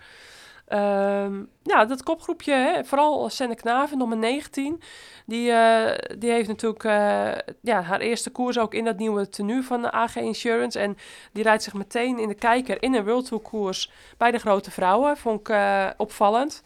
[0.71, 4.81] Ehm, ja, dat kopgroepje, hè, vooral Senne Knaven, nummer 19.
[5.25, 7.31] Die, eh, die heeft natuurlijk uh,
[7.61, 10.79] ja, haar eerste koers ook in dat nieuwe tenue van de AG Insurance.
[10.79, 10.97] En
[11.31, 14.71] die rijdt zich meteen in de kijker in een World Tour koers bij de grote
[14.71, 15.17] vrouwen.
[15.17, 16.63] Vond ik uh, opvallend.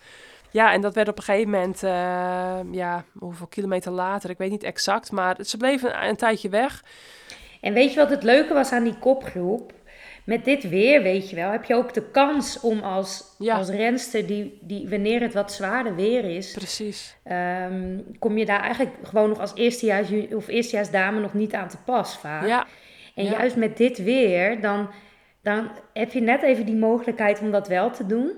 [0.51, 1.79] Ja, en dat werd op een gegeven moment,
[2.75, 5.11] ja, hoeveel kilometer later, ik weet niet exact.
[5.11, 6.83] Maar ze bleven een tijdje weg.
[7.61, 9.73] En weet je wat het leuke was aan die kopgroep?
[10.25, 14.27] Met dit weer, weet je wel, heb je ook de kans om als, als renster,
[14.27, 17.15] die, die, wanneer het wat zwaarder weer is, Precies.
[17.31, 21.77] Um, kom je daar eigenlijk gewoon nog als eerstejaars of eerstejaarsdame nog niet aan te
[21.85, 22.47] pas vaak.
[22.47, 22.67] Ja.
[23.15, 24.89] En juist met dit weer, dan,
[25.41, 28.31] dan heb je net even die mogelijkheid om dat wel te doen.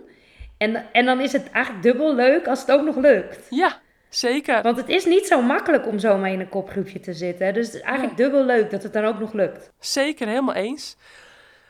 [0.57, 3.47] En, en dan is het eigenlijk dubbel leuk als het ook nog lukt.
[3.49, 4.61] Ja, zeker.
[4.61, 7.53] Want het is niet zo makkelijk om zomaar in een kopgroepje te zitten.
[7.53, 9.71] Dus het is eigenlijk dubbel leuk dat het dan ook nog lukt.
[9.79, 10.97] Zeker, helemaal eens.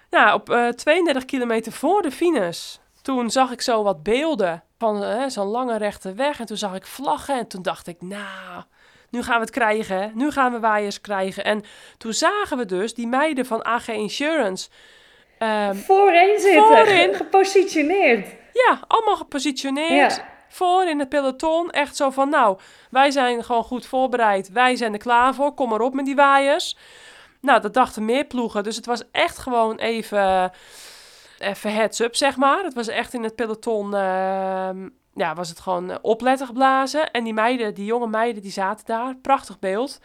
[0.09, 4.63] Nou, op uh, eh, 32 kilometer voor de finish, toen zag ik zo wat beelden
[4.77, 6.39] van uh, zo'n lange rechte weg.
[6.39, 8.63] En toen zag ik vlaggen en toen dacht ik, nou,
[9.09, 10.11] nu gaan we het krijgen.
[10.13, 11.43] Nu gaan we waaiers krijgen.
[11.43, 11.63] En
[11.97, 14.69] toen zagen we dus die meiden van AG Insurance...
[15.39, 17.13] Um, voorin zitten, voorin.
[17.13, 18.27] gepositioneerd.
[18.53, 20.23] Ja, allemaal gepositioneerd.
[20.49, 21.69] Voor in het peloton.
[21.69, 22.57] Echt zo van, nou,
[22.89, 24.49] wij zijn gewoon goed voorbereid.
[24.49, 25.53] Wij zijn er klaar voor.
[25.53, 26.77] Kom maar op met die waaiers.
[27.47, 28.63] Nou, dat dachten meer ploegen.
[28.63, 30.51] Dus het was echt gewoon even,
[31.37, 32.63] even heads up, zeg maar.
[32.63, 34.69] Het was echt in het peloton, uh,
[35.13, 37.11] ja, was het gewoon eh, opletten geblazen.
[37.11, 39.15] En die meiden, die jonge meiden, die zaten daar.
[39.15, 39.99] Prachtig beeld.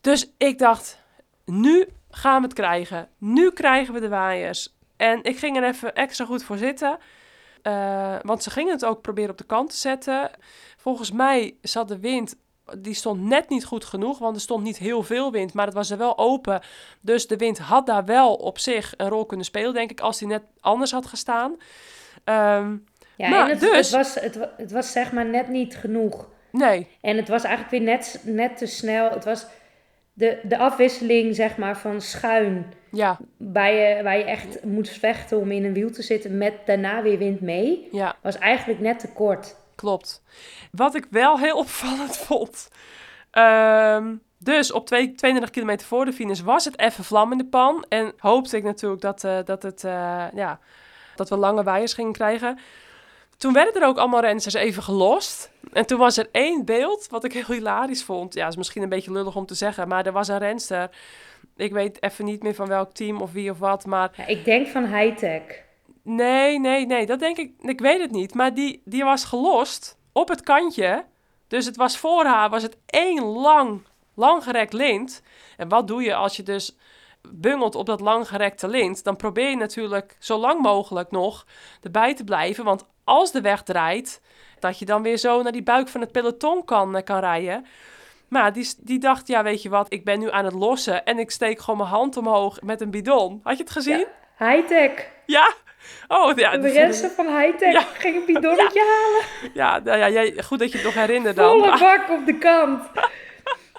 [0.00, 1.02] Dus ik dacht,
[1.44, 3.08] nu gaan we het krijgen.
[3.18, 4.76] Nu krijgen we de waaiers.
[4.96, 6.98] En ik ging er even extra goed voor zitten.
[7.62, 10.30] Uh, want ze gingen het ook proberen op de kant te zetten.
[10.76, 12.36] Volgens mij zat de wind
[12.78, 15.74] die stond net niet goed genoeg, want er stond niet heel veel wind, maar het
[15.74, 16.60] was er wel open.
[17.00, 20.18] Dus de wind had daar wel op zich een rol kunnen spelen, denk ik, als
[20.18, 21.50] die net anders had gestaan.
[22.24, 22.84] Um,
[23.16, 26.28] ja, maar, het, dus, het, was, het, het, was zeg maar net niet genoeg.
[26.52, 26.86] Nee.
[27.00, 29.10] En het was eigenlijk weer net, net te snel.
[29.10, 29.46] Het was
[30.12, 32.72] de, de afwisseling, zeg maar, van schuin.
[32.90, 33.18] Ja.
[33.36, 37.02] Waar je, waar je echt moet vechten om in een wiel te zitten met daarna
[37.02, 37.88] weer wind mee.
[37.92, 38.16] Ja.
[38.22, 39.56] Was eigenlijk net te kort.
[39.78, 40.22] Klopt.
[40.72, 42.68] Wat ik wel heel opvallend vond.
[43.30, 47.84] Ehm, dus op 32 kilometer voor de finish was het even vlam in de pan.
[47.88, 50.58] En hoopte ik natuurlijk dat, uh, dat, het, uh, ja,
[51.16, 52.58] dat we lange waaiers gingen krijgen.
[53.36, 55.50] Toen werden er ook allemaal renners even gelost.
[55.72, 58.34] En toen was er één beeld wat ik heel hilarisch vond.
[58.34, 60.90] Ja, is misschien een beetje lullig om te zeggen, maar er was een renster.
[61.56, 64.10] Ik weet even niet meer van welk team of wie of wat, maar...
[64.16, 65.66] Ja, ik denk van Hightech.
[66.02, 68.34] Nee, nee, nee, dat denk ik, ik weet het niet.
[68.34, 71.04] Maar die, die was gelost op het kantje.
[71.48, 73.80] Dus het was voor haar, was het één lang,
[74.14, 75.22] langgerekt lint.
[75.56, 76.76] En wat doe je als je dus
[77.22, 79.04] bungelt op dat langgerekte lint?
[79.04, 81.46] Dan probeer je natuurlijk zo lang mogelijk nog
[81.82, 82.64] erbij te blijven.
[82.64, 84.20] Want als de weg draait,
[84.58, 87.66] dat je dan weer zo naar die buik van het peloton kan, eh, kan rijden.
[88.28, 91.18] Maar die, die dacht, ja, weet je wat, ik ben nu aan het lossen en
[91.18, 93.40] ik steek gewoon mijn hand omhoog met een bidon.
[93.42, 94.06] Had je het gezien?
[94.38, 95.10] Ja, high-tech.
[95.26, 95.54] Ja,
[96.08, 96.56] Oh, ja.
[96.56, 97.80] De resten van high-tech ja.
[97.80, 99.52] ging een bidonnetje halen.
[99.54, 101.50] Ja, nou ja jij, goed dat je het nog herinnert dan.
[101.50, 102.82] Volle bak op de kant.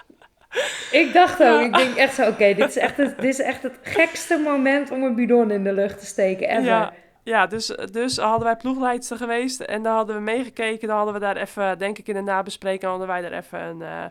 [1.02, 3.62] ik dacht ook, ik denk echt zo, oké, dit, is echt het, dit is echt
[3.62, 6.64] het gekste moment om een bidon in de lucht te steken ever.
[6.64, 6.92] Ja.
[7.22, 10.88] Ja, dus, dus hadden wij ploegleidster geweest en dan hadden we meegekeken.
[10.88, 13.80] Dan hadden we daar even, denk ik in de nabespreking, hadden wij daar even een,
[13.80, 14.04] uh,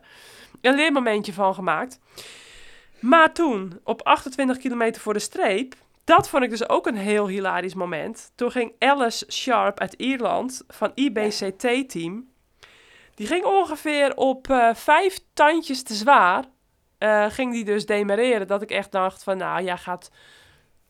[0.61, 1.99] een leermomentje van gemaakt.
[2.99, 5.75] Maar toen, op 28 kilometer voor de streep,
[6.09, 8.31] dat vond ik dus ook een heel hilarisch moment.
[8.35, 12.27] Toen ging Alice Sharp uit Ierland van IBCT-team.
[13.15, 16.43] Die ging ongeveer op uh, vijf tandjes te zwaar.
[16.99, 18.47] Uh, ging die dus demereren.
[18.47, 20.11] Dat ik echt dacht van, nou, jij gaat...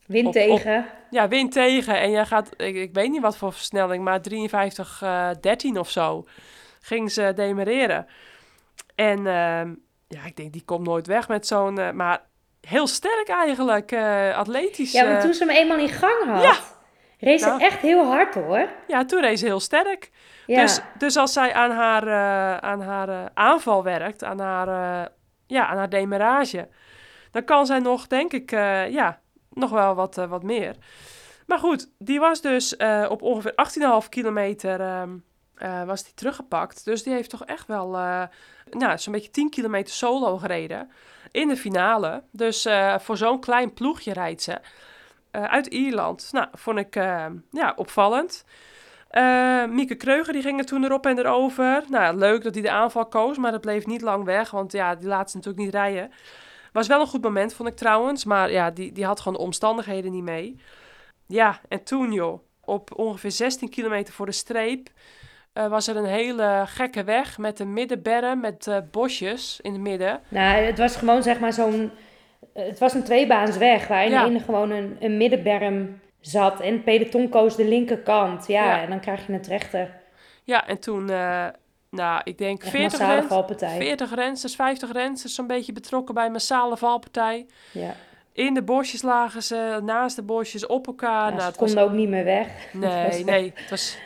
[0.05, 0.85] Wind tegen.
[1.09, 1.99] ja, wind tegen.
[1.99, 5.89] En jij gaat, ik, ik, weet niet wat voor versnelling, maar 53, uh, 13 of
[5.89, 6.25] zo.
[6.79, 8.07] Ging ze demereren.
[8.95, 9.73] En ehm,
[10.07, 11.79] ja, ik denk, die komt nooit weg met zo'n...
[11.79, 12.28] Eh, maar
[12.61, 14.91] heel sterk eigenlijk, uh, atletisch.
[14.91, 16.55] Ja, maar toen ze hem eenmaal in gang had, ja.
[17.19, 18.67] race nou, echt heel hard hoor.
[18.87, 20.11] Ja, toen race ze heel sterk.
[20.45, 20.61] Ja.
[20.61, 25.09] Dus, dus als zij aan haar, uh, aan haar uh, aanval werkt, aan haar,
[25.47, 26.67] ja, aan haar demarage,
[27.31, 28.51] dan kan zij nog, denk ik,
[28.89, 29.19] ja,
[29.49, 30.75] nog wel wat, wat meer.
[31.45, 32.75] Maar goed, die was dus
[33.07, 33.53] op ongeveer
[34.03, 35.23] 18,5 kilometer um,
[35.85, 36.85] was die teruggepakt.
[36.85, 37.89] Dus die heeft toch echt wel
[38.69, 40.89] nou, zo'n beetje 10 kilometer solo gereden
[41.31, 42.23] in de finale.
[42.31, 44.59] Dus uh, voor zo'n klein ploegje rijdt ze.
[45.31, 46.29] Uh, uit Ierland.
[46.31, 48.45] Nou, vond ik uh, ja, opvallend.
[49.69, 51.83] Mieke Kreuger die ging er toen erop en erover.
[51.89, 54.51] Nou, leuk dat hij de aanval koos, maar dat bleef niet lang weg.
[54.51, 56.11] Want ja, die laat ze natuurlijk niet rijden.
[56.71, 58.25] Was wel een goed moment, vond ik trouwens.
[58.25, 60.59] Maar ja, die, die had gewoon de omstandigheden niet mee.
[61.27, 62.39] Ja, en toen joh.
[62.61, 64.89] op ongeveer 16 kilometer voor de streep
[65.59, 69.81] eh, was er een hele gekke weg met een middenberm met eh, bosjes in het
[69.81, 70.19] midden.
[70.27, 71.91] Nou, het was gewoon zeg maar zo'n...
[72.53, 74.25] Het was een tweebaansweg waarin Ja.
[74.25, 76.59] in gewoon een, een middenberm zat.
[76.61, 78.47] En het peloton koos de linkerkant.
[78.47, 78.81] Ja, Ja.
[78.81, 79.97] en dan krijg je het rechter.
[80.43, 81.45] Ja, en toen, eh,
[81.89, 83.77] nou, ik denk Echt 40, massale rens, valpartij.
[83.77, 87.45] 40 rensters, 50 rensters, zo'n beetje betrokken bij een massale valpartij.
[87.71, 87.95] Ja.
[88.33, 91.23] In de bosjes lagen ze, naast de bosjes, op elkaar.
[91.23, 92.47] Ja, nou, ze het was, konden ook niet meer weg.
[92.73, 93.97] nee, nee, het was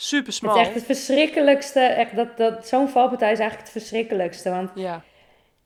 [0.00, 0.54] super Het smal.
[0.54, 1.80] is echt het verschrikkelijkste.
[1.80, 4.50] Echt dat, dat, Zo'n valpartij is eigenlijk het verschrikkelijkste.
[4.50, 5.02] Want Ja,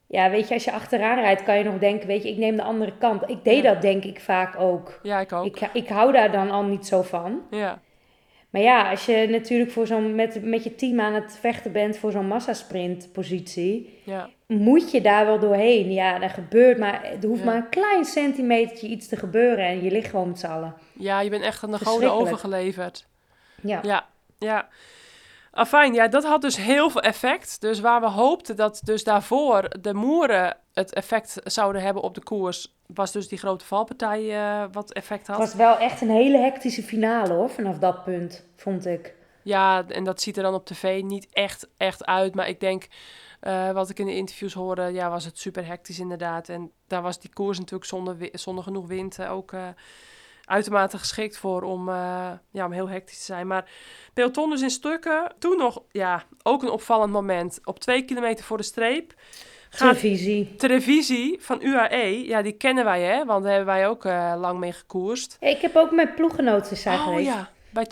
[0.07, 2.57] ja, weet je, als je achteraan rijdt, kan je nog denken, weet je, ik neem
[2.57, 3.23] de andere kant.
[3.31, 3.73] Ik deed Ja.
[3.73, 4.99] dat denk ik vaak ook.
[5.03, 5.45] ja, ik ook.
[5.47, 7.41] Ik, ik hou daar dan al niet zo van.
[7.51, 7.81] Ja,
[8.51, 11.97] Maar ja, als je natuurlijk voor zo'n, met, met je team aan het vechten bent
[11.99, 15.93] voor zo'n massasprintpositie, ja, moet je daar wel doorheen.
[15.93, 17.45] Ja, dat gebeurt, maar er hoeft Ja.
[17.47, 20.75] maar een klein centimetertje iets te gebeuren en je ligt gewoon met z'n allen.
[20.93, 23.07] ja, je bent echt aan de goden overgeleverd.
[23.63, 23.79] Ja.
[23.83, 24.07] Ja,
[24.43, 24.69] ja.
[25.51, 27.61] Afijn, ja, dat had dus heel veel effect.
[27.61, 32.23] Dus waar we hoopten dat dus daarvoor de moeren het effect zouden hebben op de
[32.23, 35.39] koers, was dus die grote valpartij eh, wat effect Het had.
[35.39, 39.15] was wel echt een hele hectische finale hoor, vanaf dat punt, vond ik.
[39.43, 42.35] Ja, en dat ziet er dan op tv niet echt, echt uit.
[42.35, 42.89] Maar ik denk,
[43.41, 46.49] eh, wat ik in de interviews hoorde, ja, was het super hectisch inderdaad.
[46.49, 49.53] En daar was die koers natuurlijk zonder, zonder genoeg wind eh, ook
[50.45, 53.47] uitermate geschikt voor om, eh, ja, om heel hectisch te zijn.
[53.47, 53.71] Maar
[54.15, 55.33] peloton dus in stukken.
[55.39, 57.61] Toen nog, ja, ook een opvallend moment.
[57.65, 59.15] Op twee kilometer voor de streep
[59.79, 60.55] Televisie.
[60.57, 62.27] televisie van UAE.
[62.27, 65.37] Ja, die kennen wij hè, want daar hebben wij ook eh, lang mee gekoerst.
[65.41, 67.27] Ja, ik heb ook mijn ploeggenoten zijn Oh geweest.
[67.29, 67.87] ja, bij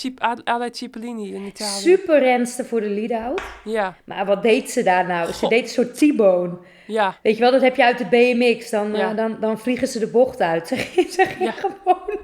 [0.44, 1.80] Ale Cipollini in Italië.
[1.80, 3.42] Super renste voor de lead-out.
[3.64, 5.32] Ja, Maar wat deed ze daar nou?
[5.32, 6.58] Ze deed een soort T-bone.
[6.90, 7.16] Ja.
[7.22, 8.70] Weet je wel, dat heb je uit de BMX.
[8.70, 9.10] Dan, Ja.
[9.10, 10.68] eh, dan, dan vliegen ze de bocht uit.
[10.68, 11.50] Ze ging, ze ging Ja.
[11.52, 12.18] gewoon...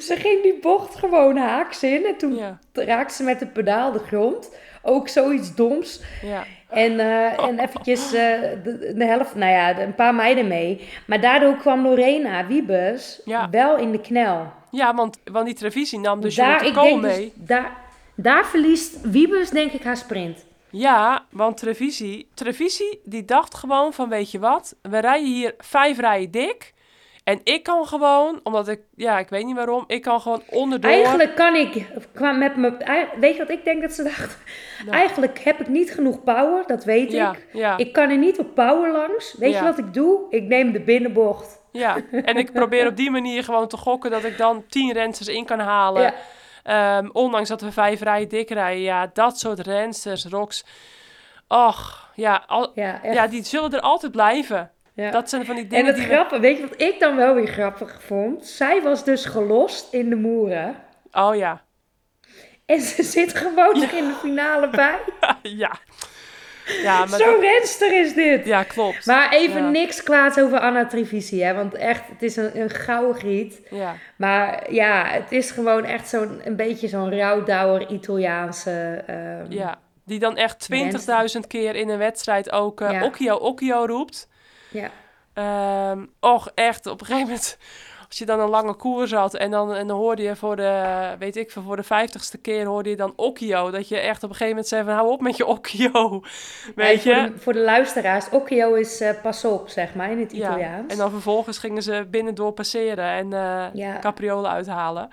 [0.00, 2.04] Ze ging die bocht gewoon haaks in.
[2.06, 2.38] En toen
[2.72, 4.54] raakte ze met het pedaal de grond.
[4.82, 6.00] Ook zoiets doms.
[6.22, 10.88] ja, En, eh, en eventjes eh, de, de helft, nou ja, een paar meiden mee.
[11.06, 14.52] Maar daardoor kwam Lorena Wiebes wel in de knel.
[14.70, 17.32] ja want, want die televisie nam dus daar, de Kool denk mee.
[17.36, 17.76] dus, daar,
[18.14, 20.44] daar verliest Wiebes denk ik haar sprint.
[20.78, 21.56] Ja, want
[22.34, 26.74] televisie die dacht gewoon van weet je wat, we rijden hier vijf rijen dik.
[27.24, 30.90] En ik kan gewoon, omdat ik, ja, ik weet niet waarom, ik kan gewoon onderdoor.
[30.90, 32.76] Eigenlijk kan ik, kwam met me,
[33.20, 34.38] weet je wat ik denk dat ze dacht?
[34.84, 34.96] Nou.
[34.96, 37.46] Eigenlijk heb ik niet genoeg power, dat weet ja, ik.
[37.52, 39.34] ja, Ik kan er niet op power langs.
[39.38, 39.58] Weet Ja.
[39.58, 40.20] je wat ik doe?
[40.30, 41.60] Ik neem de binnenbocht.
[41.72, 41.96] ja.
[42.10, 45.44] En ik probeer op die manier gewoon te gokken dat ik dan tien rensters in
[45.44, 46.14] kan halen.
[46.66, 46.98] Ja.
[46.98, 48.82] Ehm, ondanks dat we vijf rijen dik rijden.
[48.82, 50.64] Ja, dat soort rensters, rocks.
[51.48, 54.70] Och, ja, al, Ja, ja, die zullen er altijd blijven.
[54.94, 55.10] Ja.
[55.10, 56.12] Dat zijn van die en dingen het die we...
[56.12, 58.46] grappige, weet je wat ik dan wel weer grappig vond?
[58.46, 60.76] Zij was dus gelost in de moeren.
[61.12, 61.62] Oh ja,
[62.66, 64.98] En ze zit gewoon nog in de finale bij.
[65.42, 65.78] ja.
[66.82, 68.46] Ja, maar Zo'n dat- renster is dit.
[68.46, 69.06] ja, klopt.
[69.06, 69.68] Maar even Ja.
[69.70, 71.54] niks kwaads over Anna Trivisi, hè.
[71.54, 73.60] Want echt, het is een, een gouden griet.
[73.70, 79.02] Ja, Maar ja, het is gewoon echt zo'n een beetje zo'n rouwdouwer Italiaanse...
[79.06, 79.78] ehm, ja.
[80.04, 83.04] Die dan echt 20.000 keer in een wedstrijd ook eh Ja.
[83.04, 84.28] Okio, Okio roept.
[84.68, 84.90] ja.
[85.34, 87.58] Ehm, och, echt, op een gegeven moment...
[88.08, 90.94] Als je dan een lange koers had en dan, en dan hoorde je voor de,
[91.18, 93.70] weet ik veel, voor de vijftigste keer hoorde je dan Okio.
[93.70, 96.20] Dat je echt op een gegeven moment zei van, hou op met je Okio.
[96.74, 97.20] Weet Ja, je?
[97.20, 100.38] Voor de, voor de luisteraars, Occhio is eh, pas op, zeg maar, in het Ja,
[100.48, 100.92] Italiaans.
[100.92, 103.30] en dan vervolgens gingen ze binnendoor passeren en
[103.74, 103.98] Ja.
[104.00, 105.08] capriolen uithalen.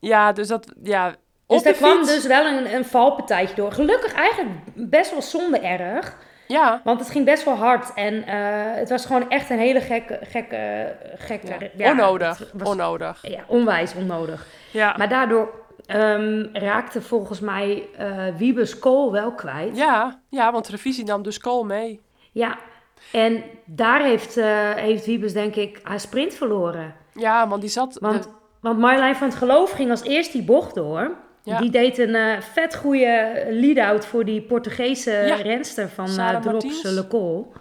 [0.00, 1.14] Ja, dus dat, ja...
[1.46, 3.72] Dus daar kwam dus wel een, een valpartijtje door.
[3.72, 6.16] Gelukkig eigenlijk best wel zonde erg.
[6.48, 7.94] Ja, Want het ging best wel hard.
[7.94, 8.34] En eh,
[8.78, 10.18] het was gewoon echt een hele gekke...
[10.22, 11.58] gekke, gekke ja.
[11.76, 13.18] ja, onnodig, was- onnodig.
[13.28, 14.46] Ja, onwijs onnodig.
[14.70, 14.94] Ja.
[14.98, 15.50] Maar daardoor
[15.86, 19.76] ehm, raakte volgens mij eh Wiebes Kool wel kwijt.
[19.76, 22.00] Ja, ja, want de revisie nam dus Kool mee.
[22.32, 22.58] Ja.
[23.12, 26.94] En daar heeft, eh, heeft Wiebes denk ik haar sprint verloren.
[27.12, 27.96] Ja, want die zat...
[28.00, 28.28] Want, de-
[28.60, 31.10] want Marjolein van het Geloof ging als eerst die bocht door.
[31.46, 31.58] Ja.
[31.60, 35.34] Die deed een eh, vet goede lead-out voor die Portugese Ja.
[35.34, 36.82] renster van uh, Drops Martins.
[36.82, 37.52] Le Col.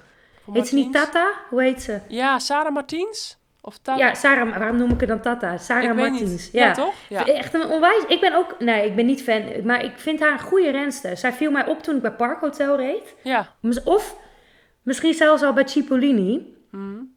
[0.52, 0.94] Heet ze niet.
[0.94, 1.32] Tata?
[1.50, 2.00] Hoe heet ze?
[2.08, 3.38] Ja, Sarah Martins?
[3.62, 4.00] Of Tata?
[4.08, 5.58] Ja, Sarah, waarom noem ik haar dan Tata?
[5.58, 6.20] Sarah ik Martins.
[6.32, 6.50] niet.
[6.52, 6.94] Ja, toch?
[7.10, 7.26] Ja.
[7.26, 8.04] Echt een onwijs.
[8.08, 11.18] Ik ben ook, nee, ik ben niet fan, maar ik vind haar een goede renster.
[11.18, 13.16] Zij viel mij op toen ik bij Park Hotel reed.
[13.24, 13.48] Ja.
[13.84, 14.16] Of
[14.84, 16.54] misschien zelfs al bij Cipollini.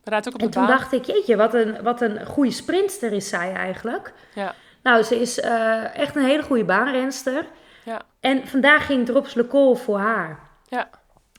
[0.04, 0.76] Rijdt ook op En de toen baan.
[0.76, 4.12] dacht ik, jeetje, wat een, wat een goede sprinter is zij eigenlijk.
[4.34, 4.54] Ja.
[4.88, 7.44] Nou, ze is eh, echt een hele goede baanrenster.
[7.84, 8.02] Ja.
[8.20, 10.38] En vandaag ging Drops Le Col voor haar.
[10.68, 10.88] Ja.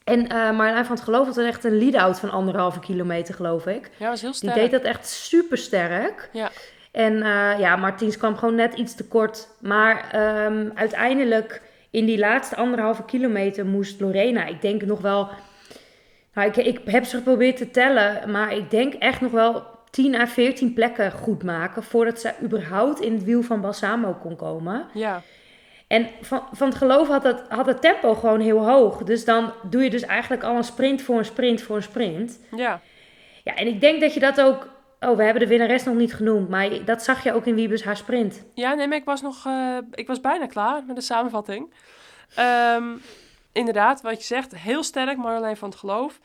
[0.04, 3.90] En eh Marjolein van het Geloof had echt een lead-out van anderhalve kilometer, geloof ik.
[3.96, 4.54] Ja, was heel Die sterk.
[4.54, 6.28] deed dat echt super sterk.
[6.32, 6.50] Ja.
[6.92, 9.48] En uh, ja, Martins kwam gewoon net iets te kort.
[9.60, 15.28] Maar ehm, uiteindelijk in die laatste anderhalve kilometer moest Lorena, ik denk nog wel...
[16.34, 20.14] Nou, ik, ik heb ze geprobeerd te tellen, maar ik denk echt nog wel 10
[20.14, 21.82] à 14 plekken goed maken...
[21.82, 24.86] voordat ze überhaupt in het wiel van Balsamo kon komen.
[24.92, 25.22] Ja.
[25.86, 29.02] En van, van het geloof had het, had het tempo gewoon heel hoog.
[29.02, 32.40] Dus dan doe je dus eigenlijk al een sprint voor een sprint voor een sprint.
[32.56, 32.80] Ja.
[33.44, 34.68] Ja, en ik denk dat je dat ook...
[35.00, 36.48] Oh, we hebben de winnares nog niet genoemd.
[36.48, 38.44] Maar dat zag je ook in Wiebes haar sprint.
[38.54, 39.46] Ja, nee, maar ik was nog...
[39.46, 41.74] Uh, ik was bijna klaar met de samenvatting.
[42.76, 43.02] Um,
[43.52, 46.20] inderdaad, wat je zegt, heel sterk Marjolein van het geloof.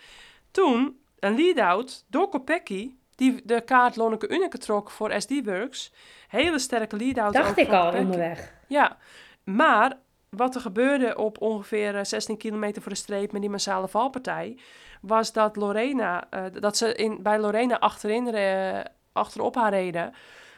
[0.51, 5.93] Toen een lead-out door Kopecky, die de kaart Lonneke Unneke trok voor SD Works.
[6.27, 7.33] Hele sterke lead-out.
[7.33, 8.53] Dacht ik al onderweg.
[8.67, 8.97] Ja,
[9.43, 9.97] maar
[10.29, 14.57] wat er gebeurde op ongeveer 16 kilometer voor de streep met die massale valpartij,
[15.01, 18.79] was dat Lorena, uh, dat ze in, bij Lorena achterin, uh,
[19.11, 20.13] achterop haar reden.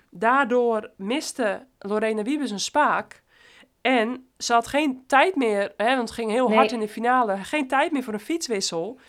[0.09, 3.23] Daardoor miste Lorena Wiebes een spaak.
[3.81, 7.37] En ze had geen tijd meer, hè, want het ging heel hard in de finale,
[7.37, 8.99] geen tijd meer voor een fietswissel.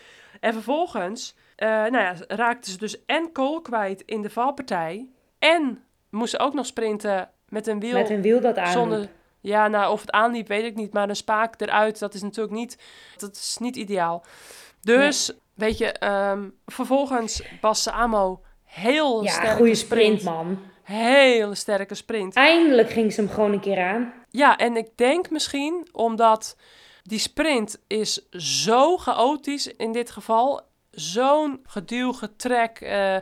[0.40, 5.08] En vervolgens uh, nou ja, raakte ze dus en kool kwijt in de valpartij.
[5.38, 7.92] En moest ze ook nog sprinten met een wiel.
[7.92, 8.72] Met een wiel dat aan.
[8.72, 9.08] Zonder,
[9.40, 10.92] ja, nou, of het aanliep, weet ik niet.
[10.92, 12.78] Maar een spaak eruit, dat is natuurlijk niet,
[13.16, 14.24] dat is niet ideaal.
[14.80, 19.56] Dus, weet je, um, vervolgens Bas Samo heel ja, sterk.
[19.56, 20.58] goede sprint, man.
[20.82, 22.34] Hele sterke sprint.
[22.34, 24.12] Eindelijk ging ze hem gewoon een keer aan.
[24.30, 26.56] Ja, en ik denk misschien omdat
[27.02, 30.60] die sprint is zo chaotisch in dit geval.
[30.98, 32.80] Zo'n geduw, getrek.
[32.80, 33.16] Uh,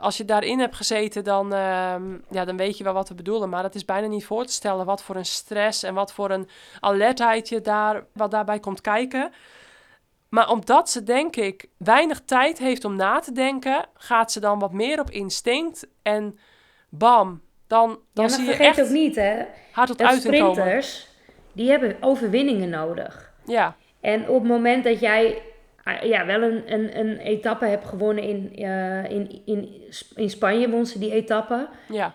[0.00, 3.48] als je daarin hebt gezeten, dan, ehm, ja, dan weet je wel wat we bedoelen.
[3.48, 6.30] Maar het is bijna niet voor te stellen wat voor een stress en wat voor
[6.30, 6.48] een
[6.80, 9.32] alertheid je daar, wat daarbij komt kijken.
[10.28, 14.58] Maar omdat ze, denk ik, weinig tijd heeft om na te denken, gaat ze dan
[14.58, 15.86] wat meer op instinct.
[16.02, 16.38] En
[16.88, 18.80] bam, dan, dan ja, zie je echt...
[18.80, 19.44] ook niet, hè.
[19.72, 21.08] Hard tot sprinters,
[21.52, 23.32] die hebben overwinningen nodig.
[23.44, 23.76] Ja.
[24.00, 25.42] En op het moment dat jij
[26.02, 29.68] Ja, wel een, een, een etappe heb gewonnen in, uh, in, in,
[30.14, 31.68] in Spanje, won ze die etappe.
[31.88, 32.14] Ja.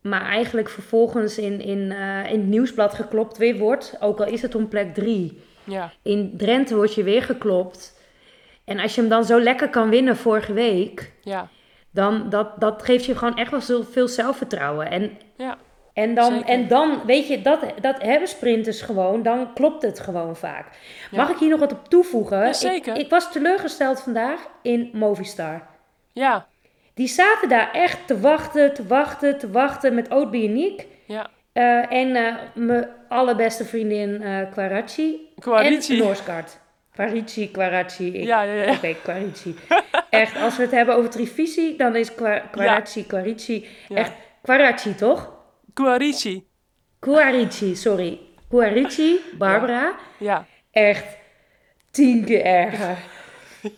[0.00, 4.42] Maar eigenlijk vervolgens in, in, uh, in het nieuwsblad geklopt weer wordt, ook al is
[4.42, 5.42] het om plek drie.
[5.64, 5.92] Ja.
[6.02, 7.98] In Drenthe word je weer geklopt.
[8.64, 11.48] En als je hem dan zo lekker kan winnen vorige week, ja.
[11.90, 14.90] dan dat, dat geeft je gewoon echt wel veel zelfvertrouwen.
[14.90, 15.58] En ja.
[15.92, 20.36] En dan, en dan, weet je, dat, dat hebben sprinters gewoon, dan klopt het gewoon
[20.36, 20.66] vaak.
[21.10, 22.38] Mag ik hier nog wat op toevoegen?
[22.38, 22.94] Ja, zeker.
[22.94, 25.66] Ik, ik, was teleurgesteld vandaag in Movistar.
[26.12, 26.46] Ja.
[26.94, 30.86] Die zaten daar echt te wachten, te wachten, te wachten met Oud Bioniek.
[31.06, 31.30] Ja.
[31.54, 35.32] Uh, en uh, mijn allerbeste vriendin uh, Quaraci.
[35.38, 35.98] Quarici.
[35.98, 36.58] En Noorskart.
[36.92, 38.22] Quarici, Quaraci.
[38.22, 38.62] Ja, ja, ja.
[38.62, 39.54] Oké, okay, Quarici.
[40.10, 42.14] echt, als we het hebben over Trivisi, dan is
[42.50, 43.68] Quaraci, Quarici.
[43.88, 45.39] Echt, Quaraci, toch?
[45.80, 46.46] Guarici.
[47.00, 48.18] Guarici, sorry.
[48.50, 49.94] Guarici, Barbara.
[50.18, 50.46] Ja.
[50.70, 51.04] Echt
[51.90, 52.96] tien keer erger.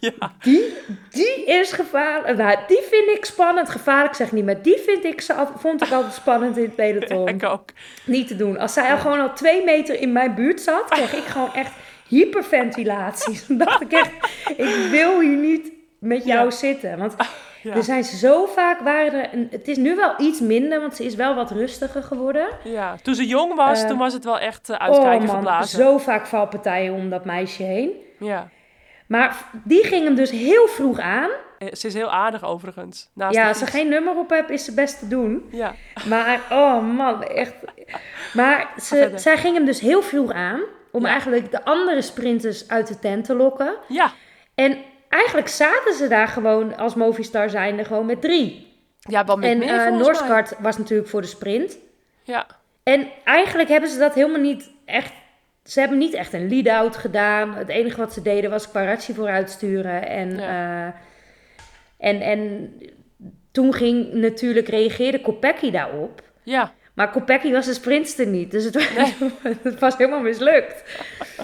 [0.00, 0.32] Ja.
[0.40, 0.74] Die,
[1.10, 2.36] die is gevaarlijk.
[2.36, 3.68] Nou, die vind ik spannend.
[3.68, 5.22] Gevaarlijk zeg ik niet, maar die vind ik,
[5.56, 7.28] vond ik altijd spannend in het peloton.
[7.34, 7.68] ik ook.
[8.04, 8.58] Niet te doen.
[8.58, 11.72] Als zij al gewoon al twee meter in mijn buurt zat, kreeg ik gewoon echt
[12.08, 13.46] hyperventilaties.
[13.48, 14.10] Dan dacht ik echt,
[14.56, 16.98] ik wil hier niet met jou zitten.
[16.98, 17.14] Want
[17.64, 21.14] er zijn zo vaak, waren er, het is nu wel iets minder, want ze is
[21.14, 22.46] wel wat rustiger geworden.
[22.64, 25.66] Ja, toen ze jong was, uh, toen was het wel echt uh, uitkijken oh man,
[25.66, 27.90] zo vaak valpartijen om dat meisje heen.
[28.18, 28.48] Ja.
[29.06, 31.30] Maar die ging hem dus heel vroeg aan.
[31.58, 33.08] Eh, ze is heel aardig overigens.
[33.14, 35.48] Naast ja, als ze geen nummer op hebt, is ze best te doen.
[35.50, 35.74] Ja.
[36.08, 37.54] Maar, oh man, echt.
[38.32, 40.60] Maar ze, zij ging hem dus heel vroeg aan.
[40.90, 43.74] Om eigenlijk de andere sprinters uit de tent te lokken.
[43.88, 44.12] Ja.
[44.54, 44.78] En
[45.12, 48.70] eigenlijk zaten ze daar gewoon als Movistar zijnde gewoon met drie.
[48.98, 51.78] Ja, wel met en, meer En uh, was natuurlijk voor de sprint.
[52.22, 52.46] Ja.
[52.82, 55.12] En eigenlijk hebben ze dat helemaal niet echt...
[55.64, 57.54] Ze hebben niet echt een lead-out gedaan.
[57.54, 60.08] Het enige wat ze deden was Quaracci vooruitsturen.
[60.08, 60.86] En, ja.
[60.86, 60.92] uh,
[61.98, 62.72] en, en
[63.52, 66.22] toen ging natuurlijk, reageerde Kopecky daarop.
[66.42, 66.72] Ja.
[66.94, 68.50] Maar Kopecky was de sprintster niet.
[68.50, 69.12] Dus het, was,
[69.62, 70.84] het was helemaal mislukt.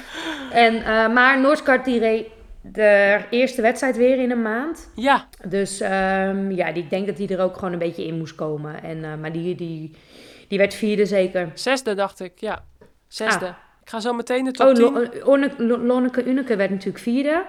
[0.52, 2.26] en, uh, maar Noorskart die reed
[2.60, 4.90] de eerste wedstrijd weer in een maand.
[4.94, 5.28] Ja.
[5.48, 8.34] Dus um, ja, die, ik denk dat die er ook gewoon een beetje in moest
[8.34, 8.82] komen.
[8.82, 9.96] En, uh, maar die, die,
[10.48, 11.50] die werd vierde zeker.
[11.54, 12.64] Zesde dacht ik, ja.
[13.08, 13.46] Zesde.
[13.46, 13.54] Ah.
[13.82, 15.86] Ik ga zo meteen de top oh, 10.
[15.86, 17.44] Lonneke Uneke werd natuurlijk vierde.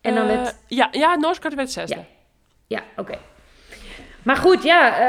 [0.00, 0.56] En dan uh, werd...
[0.66, 1.94] Ja, ja Nooskart werd zesde.
[1.96, 2.04] Ja,
[2.66, 3.00] ja oké.
[3.00, 3.18] Okay.
[4.22, 5.00] Maar goed, ja,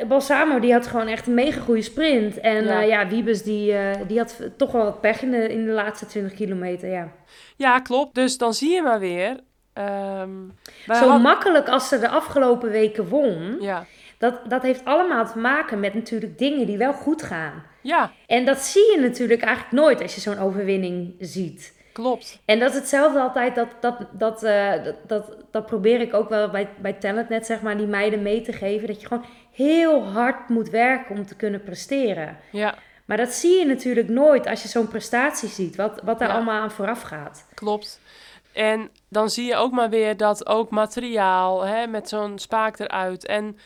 [0.00, 2.40] uh, Balsamo die had gewoon echt een mega goede sprint.
[2.40, 5.48] En ja, uh, ja Wiebes die, uh, die had toch wel wat pech in de,
[5.48, 7.12] in de laatste 20 kilometer, ja.
[7.56, 8.14] Ja, klopt.
[8.14, 9.40] Dus dan zie je maar weer.
[9.74, 10.52] Um,
[10.86, 11.20] Zo had...
[11.20, 13.56] makkelijk als ze de afgelopen weken won.
[13.60, 13.86] Ja.
[14.18, 17.62] Dat, dat heeft allemaal te maken met natuurlijk dingen die wel goed gaan.
[17.82, 21.78] Ja, En dat zie je natuurlijk eigenlijk nooit als je zo'n overwinning ziet.
[22.00, 22.38] Klopt.
[22.44, 26.28] En dat is hetzelfde altijd, dat, dat, dat, eh, dat, dat, dat probeer ik ook
[26.28, 28.86] wel bij, bij Talentnet, zeg maar, die meiden mee te geven.
[28.86, 32.36] Dat je gewoon heel hard moet werken om te kunnen presteren.
[32.52, 32.74] Ja,
[33.04, 36.34] Maar dat zie je natuurlijk nooit als je zo'n prestatie ziet, wat, wat daar Ja.
[36.34, 37.46] allemaal aan vooraf gaat.
[37.54, 38.00] klopt.
[38.52, 43.26] En dan zie je ook maar weer dat ook materiaal hè, met zo'n spaak eruit.
[43.26, 43.58] En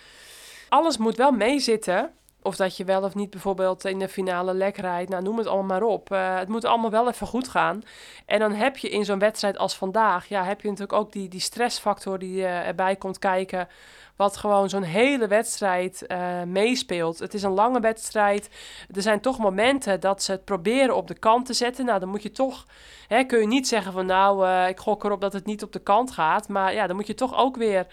[0.68, 2.11] alles moet wel meezitten.
[2.45, 5.11] Of dat je wel of niet bijvoorbeeld in de finale lek rijdt.
[5.11, 6.12] Nou, noem het allemaal maar op.
[6.12, 7.82] Eh, het moet allemaal wel even goed gaan.
[8.26, 10.28] En dan heb je in zo'n wedstrijd als vandaag...
[10.28, 13.68] Ja, heb je natuurlijk ook die, die stressfactor die eh, erbij komt kijken...
[14.16, 17.18] Wat gewoon zo'n hele wedstrijd eh, meespeelt.
[17.18, 18.51] Het is een lange wedstrijd.
[18.95, 21.84] Er zijn toch momenten dat ze het proberen op de kant te zetten.
[21.84, 22.66] Nou, dan moet je toch...
[23.09, 25.78] Hè, kun je niet zeggen van nou, ik gok erop dat het niet op de
[25.78, 26.49] kant gaat.
[26.49, 27.86] Maar ja, dan moet je toch ook weer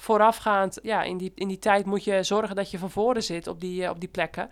[0.00, 0.78] voorafgaand...
[0.82, 3.60] Ja, in die, in die tijd moet je zorgen dat je van voren zit op
[3.60, 4.50] die, eh, op die plekken.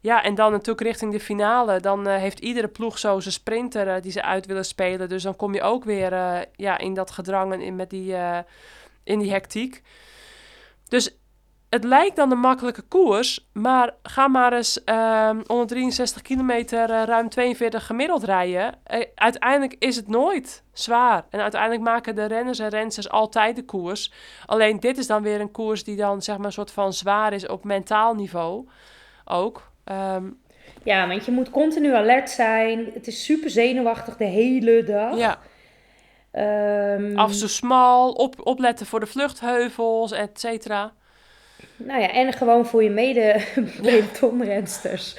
[0.00, 1.80] Ja, en dan natuurlijk richting de finale.
[1.80, 5.08] Dan eh, heeft iedere ploeg zo zijn sprinter eh, die ze uit willen spelen.
[5.08, 6.12] Dus dan kom je ook weer
[6.56, 8.14] ja, in dat gedrang en in, met die,
[9.04, 9.82] in die hectiek.
[10.88, 11.16] Dus
[11.70, 13.46] het lijkt dan een makkelijke koers.
[13.52, 18.74] Maar ga maar eens ehm 163 kilometer eh, ruim 42 gemiddeld rijden.
[18.84, 21.24] Eh, uiteindelijk is het nooit zwaar.
[21.30, 24.12] En uiteindelijk maken de renners en rensters altijd de koers.
[24.46, 27.32] Alleen dit is dan weer een koers die dan zeg maar een soort van zwaar
[27.32, 28.68] is op mentaal niveau.
[29.24, 29.70] Ook.
[29.84, 30.24] Ehm,
[30.82, 32.90] Ja, want je moet continu alert zijn.
[32.94, 35.16] Het is super zenuwachtig de hele dag.
[35.16, 35.38] ja,
[36.36, 40.92] Ehm, af en toe smal, op, opletten voor de vluchtheuvels, et cetera.
[41.76, 43.36] Nou ja, en gewoon voor je mede
[43.82, 45.16] pelotonrensters.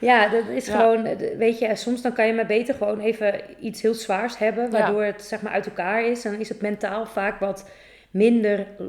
[0.00, 0.76] Ja, dat is Ja.
[0.80, 4.38] gewoon, eh, weet je, soms dan kan je maar beter gewoon even iets heel zwaars
[4.38, 6.22] hebben, waardoor het zeg maar uit elkaar is.
[6.22, 7.68] Dan is het mentaal vaak wat
[8.10, 8.86] minder eh,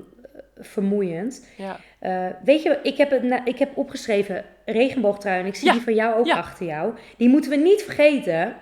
[0.59, 1.47] vermoeiend.
[1.57, 5.81] Ja, Eh, weet je, ik heb, het ik heb opgeschreven regenboogtrui en ik zie die
[5.81, 6.93] van jou ook achter jou.
[7.17, 8.55] Die moeten we niet vergeten,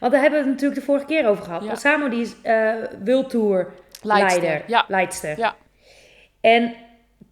[0.00, 1.64] want daar hebben we het natuurlijk de vorige keer over gehad.
[1.64, 1.74] Ja.
[1.74, 4.84] Samo die is eh Wildtour Leidster, leider, ja.
[4.88, 5.38] leidster.
[5.38, 5.54] Ja.
[6.40, 6.74] En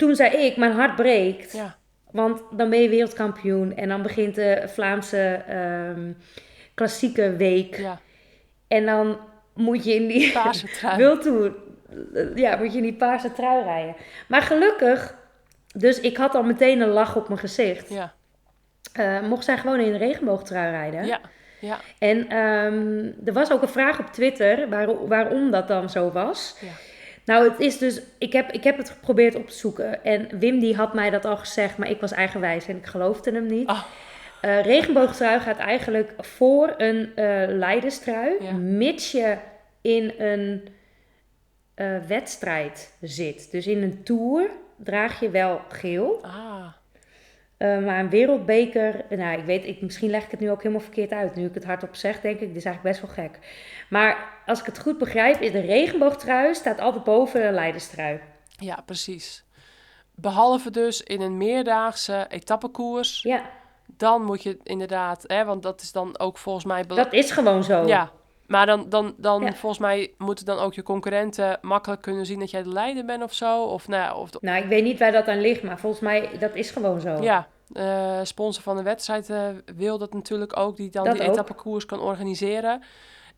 [0.00, 1.52] toen zei ik, mijn hart breekt.
[1.52, 1.76] ja,
[2.10, 6.12] Want dan ben je wereldkampioen en dan begint de Vlaamse ehm,
[6.74, 7.76] klassieke week.
[7.76, 7.98] ja.
[8.68, 9.18] En dan
[9.54, 10.96] moet je in die Paarse trui.
[11.02, 11.52] wildtour,
[12.34, 13.96] ja, moet je in die paarse trui rijden.
[14.28, 15.14] Maar gelukkig,
[15.76, 17.88] dus ik had al meteen een lach op mijn gezicht.
[17.88, 18.12] Ja,
[18.92, 21.06] eh, mocht zij gewoon in een regenboogtrui rijden.
[21.06, 21.20] ja,
[21.60, 21.78] ja.
[21.98, 26.56] En ehm, er was ook een vraag op Twitter waar- waarom dat dan zo was.
[26.60, 26.68] Ja.
[27.24, 30.04] Nou, het is dus, ik heb, ik heb het geprobeerd op te zoeken.
[30.04, 33.32] En Wim die had mij dat al gezegd, maar ik was eigenwijs en ik geloofde
[33.32, 33.70] hem niet.
[34.40, 38.52] Eh, regenboogtrui gaat eigenlijk voor een eh leiderstrui, Ja.
[38.52, 39.36] mits je
[39.80, 40.68] in een
[41.74, 43.50] eh, wedstrijd zit.
[43.50, 46.18] Dus in een tour draag je wel geel.
[46.22, 46.66] Ah,
[47.58, 51.12] maar een wereldbeker, nou ik weet, ik, misschien leg ik het nu ook helemaal verkeerd
[51.12, 51.34] uit.
[51.34, 53.38] Nu ik het hardop zeg, denk ik, dit is eigenlijk best wel gek.
[53.90, 58.20] Maar als ik het goed begrijp, is de regenboogtrui staat altijd boven de leiderstrui.
[58.58, 59.44] ja, precies.
[60.14, 63.42] Behalve dus in een meerdaagse etappekoers, Ja,
[63.96, 67.64] dan moet je inderdaad, hè, want dat is dan ook volgens mij dat is gewoon
[67.64, 67.86] zo.
[67.86, 68.10] Ja,
[68.46, 69.52] maar dan, dan, dan Ja.
[69.52, 73.22] volgens mij moeten dan ook je concurrenten makkelijk kunnen zien dat jij de leider bent
[73.22, 73.62] of zo.
[73.64, 76.30] Of, nou, ja, of, Nou, ik weet niet waar dat aan ligt, maar volgens mij,
[76.38, 77.22] dat is gewoon zo.
[77.22, 81.22] ja, eh, sponsor van de wedstrijd eh, wil dat natuurlijk ook, die dan Dat die
[81.30, 82.82] etappekoers kan organiseren.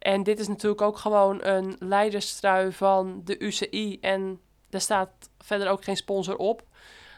[0.02, 4.40] En dit is natuurlijk ook gewoon een leiderstrui van de UCI en
[4.70, 6.62] daar staat verder ook geen sponsor op.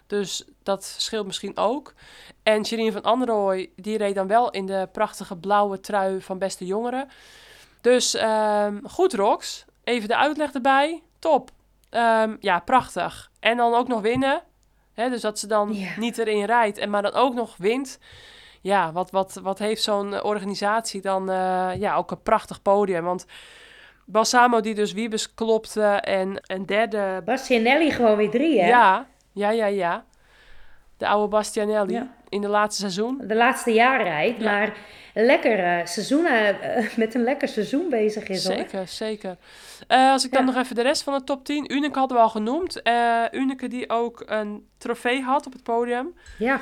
[0.06, 1.94] Dus dat scheelt misschien ook.
[2.42, 6.66] En Sherine van Androoy, die reed dan wel in de prachtige blauwe trui van Beste
[6.66, 7.08] Jongeren.
[7.80, 9.64] Dus ehm, goed, Rox.
[9.84, 11.02] Even de uitleg erbij.
[11.18, 11.50] Top.
[11.90, 13.30] Ehm, ja, prachtig.
[13.40, 14.42] En dan ook nog winnen.
[14.94, 17.98] Hè, dus dat ze dan niet erin rijdt, en maar dan ook nog wint.
[18.64, 23.04] Ja, wat, wat, wat heeft zo'n organisatie dan eh, ja, ook een prachtig podium.
[23.04, 23.26] Want
[24.06, 27.22] Balsamo die dus Wiebes klopte en een derde...
[27.24, 28.68] Bastianelli gewoon weer drie, hè?
[28.68, 30.04] Ja, ja, ja, ja.
[30.96, 32.14] De oude Bastianelli Ja.
[32.28, 33.20] in de laatste seizoen.
[33.26, 34.50] De laatste jaren rijdt, Ja.
[34.50, 34.76] maar
[35.14, 38.56] lekker eh, seizoen, eh, met een lekker seizoen bezig is, hoor.
[38.56, 39.36] Zeker, zeker.
[39.88, 40.52] Eh, als ik dan Ja.
[40.52, 41.72] nog even de rest van de top 10.
[41.72, 42.80] Unike hadden we al genoemd.
[43.30, 46.14] Unike die ook een trofee had op het podium.
[46.38, 46.60] Ja.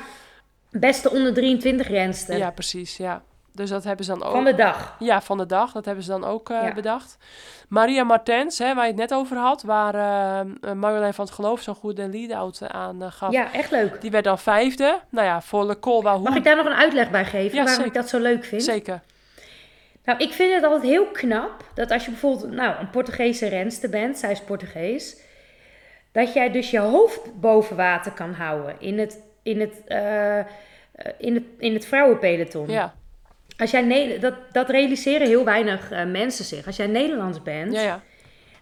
[0.73, 3.21] Beste onder 23 renster Ja, precies, ja.
[3.51, 4.31] Dus dat hebben ze dan ook.
[4.33, 4.95] van de dag.
[4.99, 5.71] Ja, van de dag.
[5.71, 6.73] Dat hebben ze dan ook eh, Ja.
[6.73, 7.17] bedacht.
[7.69, 11.61] Maria Martens, hè, waar je het net over had, waar eh, Marjolein van het Geloof
[11.61, 13.31] zo'n goede lead-out aan gaf.
[13.31, 14.01] Ja, echt leuk.
[14.01, 14.99] Die werd dan vijfde.
[15.09, 16.21] Nou ja, voor Le Col Wahoo.
[16.23, 17.85] Mag ik daar nog een uitleg bij geven Ja, waarom zeker.
[17.85, 18.63] ik dat zo leuk vind?
[18.63, 19.01] Zeker.
[20.05, 23.89] Nou, ik vind het altijd heel knap dat als je bijvoorbeeld nou, een Portugese renster
[23.89, 25.17] bent, zij is Portugees,
[26.11, 30.37] dat jij dus je hoofd boven water kan houden in het, in het, uh,
[31.17, 32.69] in het, in het vrouwenpeloton.
[32.69, 32.93] Ja.
[33.57, 36.65] Als jij dat, dat realiseren heel weinig uh, mensen zich.
[36.65, 38.01] Als jij Nederlands bent, ja, ja.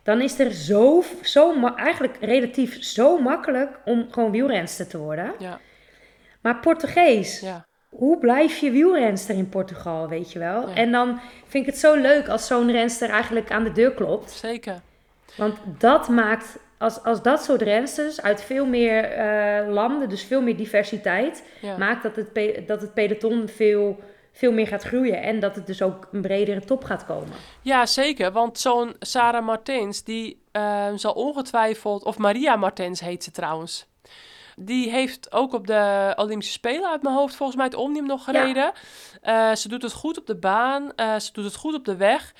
[0.04, 5.34] dan is er zo, zo eigenlijk relatief zo makkelijk om gewoon wielrenster te worden.
[5.40, 5.60] Ja.
[6.42, 7.66] Maar Portugees, Ja.
[7.90, 10.70] hoe blijf je wielrenster in Portugal, weet je wel?
[10.70, 14.32] En dan vind ik het zo leuk als zo'n renster eigenlijk aan de deur klopt.
[14.32, 14.82] Zeker.
[15.38, 20.42] Want dat maakt, als, als dat soort rensters uit veel meer eh, landen, dus veel
[20.42, 21.78] meer diversiteit, Ja.
[21.78, 24.00] maakt dat het, pe- dat het peloton veel,
[24.32, 25.22] veel meer gaat groeien.
[25.22, 27.34] En dat het dus ook een bredere top gaat komen.
[27.62, 28.32] Ja, zeker.
[28.32, 32.04] Want zo'n Sarah Martins, die eh, zal ongetwijfeld...
[32.04, 33.90] Of Maria Martens heet ze trouwens.
[34.56, 38.26] Die heeft ook op de Olympische Spelen uit mijn hoofd volgens mij het Omnium nog
[38.26, 38.32] Ja.
[38.40, 38.72] gereden.
[39.22, 40.92] Eh, ze doet het goed op de baan.
[40.96, 42.34] eh, ze doet het goed op de weg.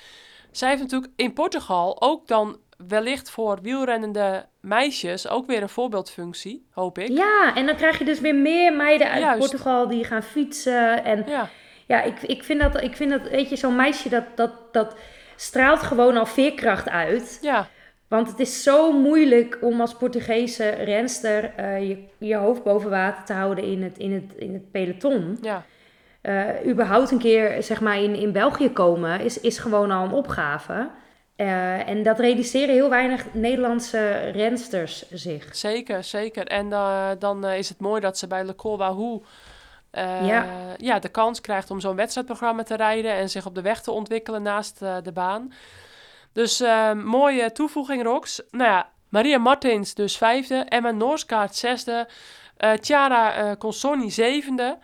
[0.52, 6.66] Zij heeft natuurlijk in Portugal ook dan wellicht voor wielrennende meisjes ook weer een voorbeeldfunctie,
[6.72, 7.08] hoop ik.
[7.08, 9.40] Ja, en dan krijg je dus weer meer meiden uit Juist.
[9.40, 11.04] Portugal die gaan fietsen.
[11.04, 11.50] En Ja,
[11.88, 14.96] ja, ik, ik vind dat, ik vind dat weet je, zo'n meisje dat, dat, dat
[15.36, 17.40] straalt gewoon al veerkracht uit.
[17.42, 17.68] ja,
[18.08, 23.24] Want het is zo moeilijk om als Portugese renster eh, je, je hoofd boven water
[23.24, 25.38] te houden in het, in het, in het peloton.
[25.42, 25.64] ja.
[26.22, 30.12] Eh, überhaupt een keer zeg maar, in, in België komen is, is gewoon al een
[30.12, 30.90] opgave.
[31.36, 35.56] Eh, en dat realiseren heel weinig Nederlandse rensters zich.
[35.56, 36.48] Zeker, zeker.
[36.48, 39.24] En eh, dan eh, is het mooi dat ze bij Le Col Wahoo
[39.92, 40.46] Ja.
[40.78, 43.92] ja, de kans krijgt om zo'n wedstrijdprogramma te rijden en zich op de weg te
[43.92, 45.54] ontwikkelen naast de baan.
[46.34, 46.64] Dus
[47.04, 48.42] mooie toevoeging, Rox.
[48.52, 52.08] Nou ja, Maria Martins dus vijfde, Emma Noorskaart zesde,
[52.58, 54.78] Chiara eh Consonni zevende,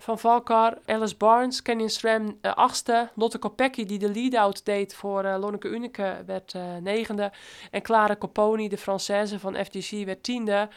[0.00, 5.24] Van Valkar, Alice Barnes, Canyon Stram eh, achtste, Lotte Kopecky die de lead-out deed voor
[5.24, 7.32] eh Lonneke Unike werd eh, negende
[7.70, 10.68] en Clara Copponi, de Française van FDC, werd tiende.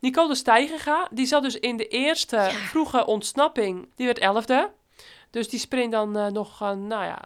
[0.00, 4.70] Nicole Stijgenga, die zat dus in de eerste vroege ontsnapping, die werd elfde.
[5.30, 7.18] Dus die sprint dan nog, nou ja,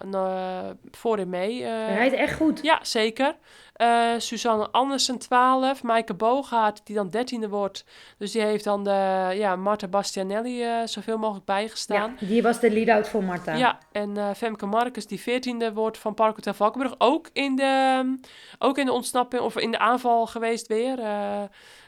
[0.90, 1.62] voorin mee.
[1.62, 2.60] Hij rijdt echt goed.
[2.62, 3.36] Ja, zeker.
[3.74, 7.84] Eh, Suzanne Andersen 12, Maaike Bogaert die dan 13e wordt.
[8.18, 12.16] Dus die heeft dan de ja, Marta Bastianelli eh, zoveel mogelijk bijgestaan.
[12.20, 13.54] Ja, die was de lead-out voor Marta.
[13.54, 16.94] Ja, en eh, Femke Marcus die 14e wordt van Park Hotel Valkenburg.
[16.98, 18.18] Ook in, de,
[18.58, 20.98] ook in de ontsnapping of in de aanval geweest weer.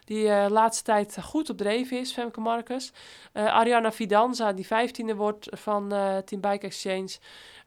[0.05, 2.93] die laatste tijd goed op dreven is, Femke Marcus.
[3.33, 5.89] Ariana Fidanza die 15e wordt van
[6.25, 7.17] Team Bike Exchange.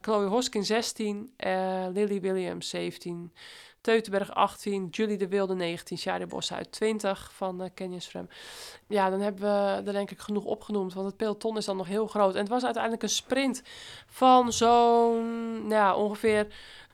[0.00, 1.32] Chloe Hoskin 16.
[1.36, 3.32] eh Lily Williams 17.
[3.80, 8.28] Teutenberg 18, Julie de Wilde 19, Shari Bos uit 20 van Swim.
[8.86, 11.86] Ja, dan hebben we er denk ik genoeg opgenoemd, want het peloton is dan nog
[11.86, 12.34] heel groot.
[12.34, 13.62] En het was uiteindelijk een sprint
[14.06, 16.46] van zo'n, nou ja, ongeveer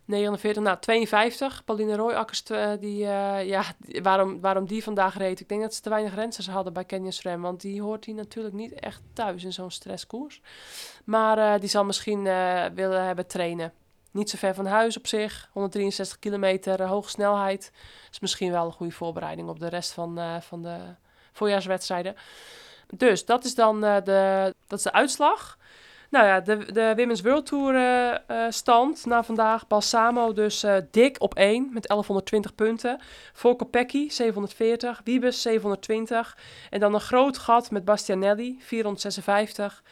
[0.05, 1.65] 49, nou 52.
[1.65, 3.65] Pauline Royakkers, eh, die, eh, ja,
[4.03, 5.41] waarom, waarom die vandaag reed.
[5.41, 8.15] Ik denk dat ze te weinig rensters hadden bij Canyon Swim, want die hoort hier
[8.15, 10.41] natuurlijk niet echt thuis in zo'n stresskoers.
[11.05, 12.23] Maar die zal misschien
[12.75, 13.73] willen hebben trainen.
[14.17, 15.49] Niet zo ver van huis op zich.
[15.53, 17.73] 163 kilometer eh, hoge snelheid.
[18.11, 20.77] Is misschien wel een goede voorbereiding op de rest van, eh, van de
[21.33, 22.17] voorjaarswedstrijden.
[22.97, 25.59] Dus dat is dan eh, de, dat is de uitslag.
[26.11, 29.67] Nou ja, de, de Women's World Tour stand na vandaag.
[29.67, 33.01] Balsamo dus dik op 1 met 1120 punten.
[33.43, 36.37] Kopecky 740, Wiebes 720.
[36.71, 39.83] En dan een groot gat met Bastianelli 456.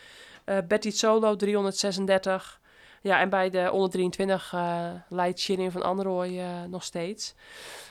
[0.45, 2.61] eh Betty Solo 336.
[3.05, 7.35] Ja, en bij de onder 23 eh leidt Shirin van Anrooy eh, nog steeds.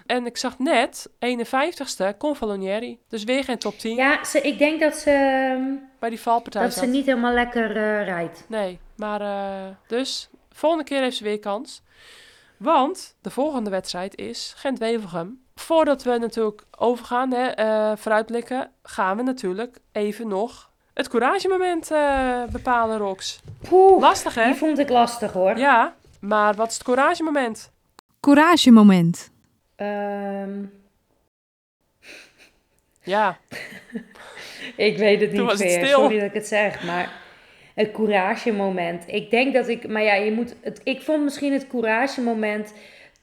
[0.06, 3.00] En ik zag net, 51ste, Confalonieri.
[3.08, 5.64] Dus weer geen top 10 Ja, ze, ik denk dat ze, ehm,
[6.00, 8.46] bij die valpartij dat ze niet helemaal lekker eh, rijdt.
[8.48, 9.22] Nee, maar
[9.88, 11.82] dus volgende keer heeft ze weer kans.
[12.58, 15.42] Want de volgende wedstrijd is Gent-Wevelgem.
[15.56, 22.98] Voordat we natuurlijk overgaan, hè, vooruitblikken, gaan we natuurlijk even nog het couragemoment eh bepalen,
[22.98, 23.40] Rox.
[23.70, 24.46] Poeh, Lastig, hè?
[24.46, 25.58] die vond ik lastig hoor.
[25.58, 27.72] Ja, maar wat is het couragemoment?
[28.20, 29.32] Couragemoment.
[29.76, 30.52] Ehm,
[33.04, 33.38] Ja,
[34.76, 35.86] ik weet het Toen niet was het meer.
[35.86, 36.00] stil.
[36.00, 37.12] Sorry dat ik het zeg, maar
[37.76, 39.04] het couragemoment.
[39.08, 40.82] Ik denk dat ik, maar ja, je moet het.
[40.84, 42.74] Ik vond misschien het couragemoment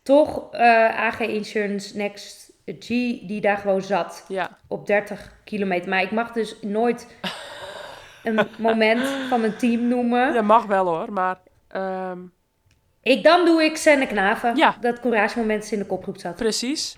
[0.02, 5.88] toch eh AG Insurance Next G die daar gewoon zat ja, op 30 kilometer.
[5.88, 7.06] Maar ik mag dus nooit
[8.24, 10.34] een moment van een team noemen.
[10.34, 12.18] dat mag wel hoor, maar ehm,
[13.02, 14.56] Ik, dan doe ik Senne Knaven.
[14.56, 14.76] Ja.
[14.80, 16.36] Dat couragemoment is in de kopgroep zat.
[16.36, 16.96] precies.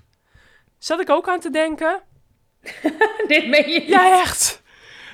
[0.79, 2.01] Zat ik ook aan te denken?
[3.29, 3.89] Dit meen je niet.
[3.89, 4.63] Ja, echt.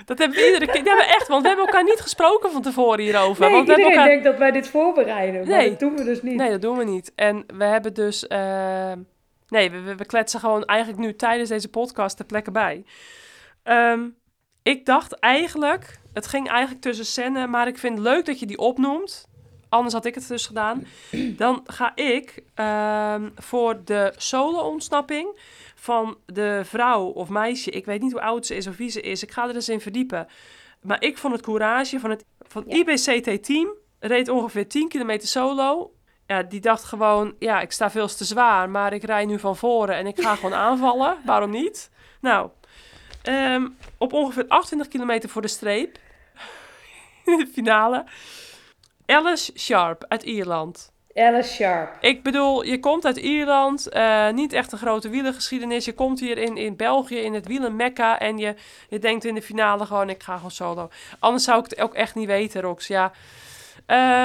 [0.05, 0.85] Dat hebben we iedere keer.
[0.85, 3.41] Ja, maar echt, want we hebben elkaar niet gesproken van tevoren hierover.
[3.45, 4.09] Nee, want we iedereen elkaar...
[4.09, 5.49] denkt dat wij dit voorbereiden.
[5.49, 5.69] Maar Nee.
[5.71, 6.37] dat doen we dus niet.
[6.37, 7.13] Nee, dat doen we niet.
[7.15, 8.27] En we hebben dus.
[8.27, 8.93] eh,
[9.49, 12.85] Nee, we, we, kletsen gewoon eigenlijk nu tijdens deze podcast ter plekke bij.
[13.63, 14.01] Ehm,
[14.69, 18.47] ik dacht eigenlijk, het ging eigenlijk tussen scène, maar ik vind het leuk dat je
[18.47, 19.29] die opnoemt.
[19.69, 20.87] Anders had ik het dus gedaan.
[21.37, 25.41] Dan ga ik ehm, voor de solo-ontsnapping
[25.75, 27.71] van de vrouw of meisje.
[27.71, 29.23] Ik weet niet hoe oud ze is of wie ze is.
[29.23, 30.27] Ik ga er eens in verdiepen.
[30.81, 33.69] Maar ik vond het courage van het van IBCT-team.
[33.99, 35.93] Reed ongeveer 10 kilometer solo.
[36.27, 39.57] Ja, die dacht gewoon, ja, ik sta veel te zwaar, maar ik rij nu van
[39.57, 41.17] voren en ik ga gewoon aanvallen.
[41.25, 41.91] Waarom niet?
[42.21, 42.51] Nou,
[43.23, 43.67] ehm,
[43.99, 45.99] op ongeveer 28 kilometer voor de streep,
[47.25, 48.05] in de finale,
[49.07, 50.93] Alice Sharp uit Ierland.
[51.19, 51.97] Alice Sharp.
[52.01, 55.85] Ik bedoel, je komt uit Ierland, uh, niet echt een grote wielengeschiedenis.
[55.85, 58.19] Je komt hier in, in België, in het wielen Mekka.
[58.19, 58.55] En je,
[58.89, 60.91] je denkt in de finale gewoon, ik ga gewoon solo.
[61.19, 62.87] Anders zou ik het ook echt niet weten, Rox.
[62.87, 63.13] Ja.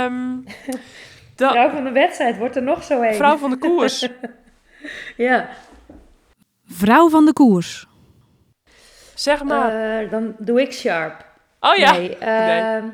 [0.05, 0.45] Um,
[1.35, 3.15] de, vrouw van de wedstrijd, wordt er nog zo een.
[3.15, 4.07] Vrouw van de koers.
[5.17, 5.49] ja.
[6.65, 7.87] Vrouw van de koers.
[9.23, 10.03] Zeg maar.
[10.03, 11.25] Uh, dan doe ik Sharp.
[11.59, 11.91] Oh ja.
[11.91, 12.47] Nee, uh,
[12.81, 12.91] nee.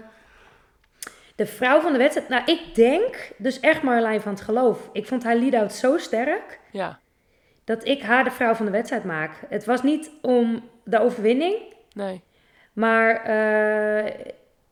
[1.36, 2.30] De vrouw van de wedstrijd.
[2.30, 4.89] Nou, ik denk dus echt Marjolein van het Geloof.
[4.93, 6.59] Ik vond haar lead-out zo sterk.
[6.71, 6.99] Ja.
[7.63, 9.32] Dat ik haar de vrouw van de wedstrijd maak.
[9.49, 11.55] Het was niet om de overwinning.
[11.93, 12.23] Nee.
[12.73, 14.05] Maar uh,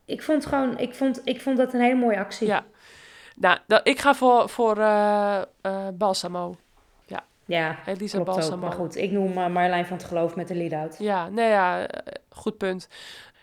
[0.06, 2.48] ik vond gewoon, ik vond, ik vond dat een hele mooie actie.
[2.48, 2.66] Ja.
[3.36, 5.42] Nou, dat, ik ga voor, voor uh,
[5.94, 6.58] Balsamo.
[7.48, 7.80] Ja.
[7.86, 8.58] Elisa Balsamo.
[8.58, 10.96] Maar goed, ik noem Marjolein van het Geloof met de lead-out.
[11.00, 11.88] Ja, nee ja,
[12.30, 12.88] goed punt.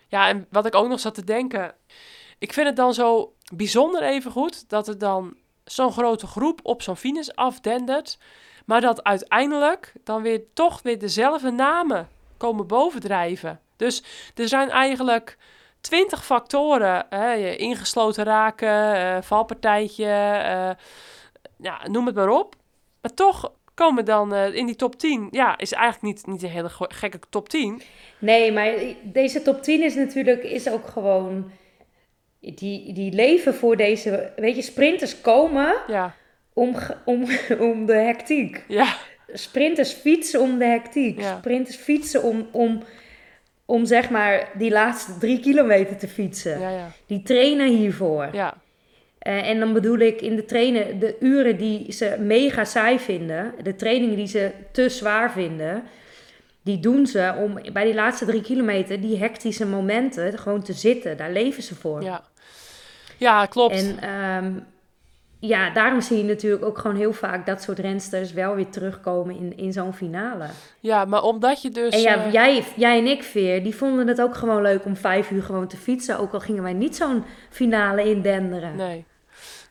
[0.07, 1.73] Ja, en wat ik ook nog zat te denken
[2.37, 6.81] ik vind het dan zo bijzonder even goed dat er dan zo'n grote groep op
[6.81, 8.17] zo'n finish afdendert.
[8.65, 13.59] Maar dat uiteindelijk dan weer toch weer dezelfde namen komen bovendrijven.
[13.75, 14.03] Dus
[14.35, 15.37] er zijn eigenlijk
[15.81, 17.05] twintig factoren.
[17.09, 20.69] Hè, ingesloten raken, uh, valpartijtje, uh,
[21.57, 22.55] ja, noem het maar op.
[23.01, 25.27] Maar toch komen dan uh, in die top 10.
[25.31, 27.81] Ja, is eigenlijk niet, niet een hele gekke top 10.
[28.19, 28.73] Nee, maar
[29.03, 31.51] deze top 10 is natuurlijk is ook gewoon
[32.39, 36.15] die, die leven voor deze, weet je, sprinters komen ja.
[36.53, 37.27] om, om,
[37.69, 38.63] om de hectiek.
[38.67, 38.95] Ja.
[39.33, 41.19] Sprinters fietsen om de hectiek.
[41.19, 41.37] Ja.
[41.37, 42.83] Sprinters fietsen om, om,
[43.65, 46.59] om zeg maar die laatste drie kilometer te fietsen.
[46.59, 46.91] Ja, ja.
[47.05, 48.29] Die trainen hiervoor.
[48.31, 48.57] Ja.
[49.27, 53.53] Uh, en dan bedoel ik in de trainen de uren die ze mega saai vinden,
[53.63, 55.83] de trainingen die ze te zwaar vinden,
[56.61, 61.17] die doen ze om bij die laatste drie kilometer, die hectische momenten, gewoon te zitten.
[61.17, 62.03] Daar leven ze voor.
[62.03, 62.23] Ja,
[63.17, 63.73] ja klopt.
[63.73, 64.09] En
[64.43, 64.65] um,
[65.39, 69.35] ja, daarom zie je natuurlijk ook gewoon heel vaak dat soort rensters wel weer terugkomen
[69.35, 70.45] in, in zo'n finale.
[70.79, 71.93] Ja, maar omdat je dus...
[71.93, 72.33] En ja, uh...
[72.33, 75.67] jij, jij en ik, Veer, die vonden het ook gewoon leuk om vijf uur gewoon
[75.67, 76.19] te fietsen.
[76.19, 78.75] Ook al gingen wij niet zo'n finale indenderen.
[78.75, 79.05] Nee,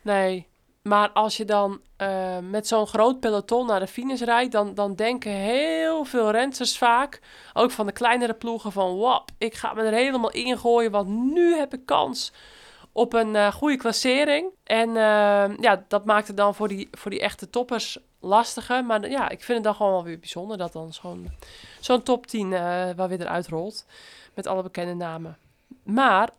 [0.04, 0.52] nee.
[0.82, 4.94] Maar als je dan uh, met zo'n groot peloton naar de finish rijdt, dan, dan
[4.94, 7.20] denken heel veel rensters vaak,
[7.52, 11.08] ook van de kleinere ploegen, van wap, ik ga me er helemaal in gooien, want
[11.08, 12.32] nu heb ik kans
[12.92, 14.50] op een uh, goede klassering.
[14.64, 18.84] En uh, ja, dat maakt het dan voor die, voor die echte toppers lastiger.
[18.84, 21.30] Maar ja, ik vind het dan gewoon wel weer bijzonder dat dan zo'n
[21.80, 22.50] zo'n top 10
[22.96, 23.86] wel weer eruit rolt.
[24.34, 25.38] Met alle bekende namen.
[25.82, 26.30] Maar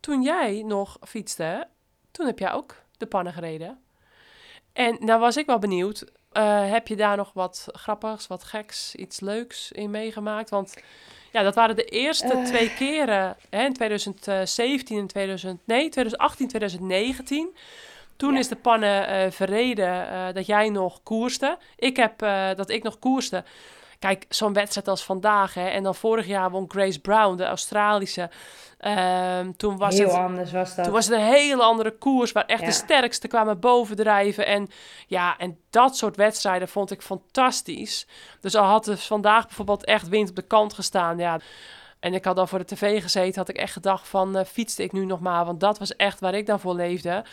[0.00, 1.66] toen jij nog fietste,
[2.10, 3.78] toen heb jij ook de pannen gereden.
[4.72, 8.94] En nou was ik wel benieuwd, uh, heb je daar nog wat grappigs, wat geks,
[8.94, 10.50] iets leuks in meegemaakt?
[10.50, 10.74] Want
[11.32, 12.44] ja, dat waren de eerste uh.
[12.44, 17.56] twee keren hè, in 2017 en 2000, nee, 2018, 2019.
[18.16, 18.38] Toen ja.
[18.38, 21.58] is de pannen uh, verreden dat jij nog koerste.
[21.76, 22.18] Ik heb
[22.56, 23.44] dat ik nog koerste.
[24.04, 28.30] Kijk, zo'n wedstrijd als vandaag, hè, en dan vorig jaar won Grace Brown, de Australische.
[29.38, 30.84] Um, toen was Heel het, anders was dat.
[30.84, 32.66] Toen was het een hele andere koers, waar echt ja.
[32.66, 34.46] de sterkste kwamen bovendrijven.
[34.46, 34.68] En
[35.06, 38.06] ja, en dat soort wedstrijden vond ik fantastisch.
[38.40, 41.40] Dus al had er vandaag bijvoorbeeld echt wind op de kant gestaan, ja...
[42.04, 44.82] En ik had dan voor de tv gezeten, had ik echt gedacht van, uh, fietste
[44.82, 45.44] ik nu nog maar?
[45.44, 47.24] Want dat was echt waar ik dan voor leefde.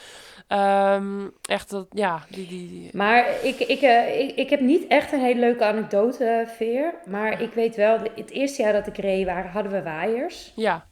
[0.48, 2.24] Um, echt, dat, ja.
[2.30, 2.90] Die, die, die...
[2.94, 6.94] Maar ik, ik, uh, ik, ik heb niet echt een hele leuke anekdote, Veer.
[7.06, 10.52] Maar ik weet wel, het eerste jaar dat ik reed, waren, hadden we waaiers.
[10.56, 10.86] Ja.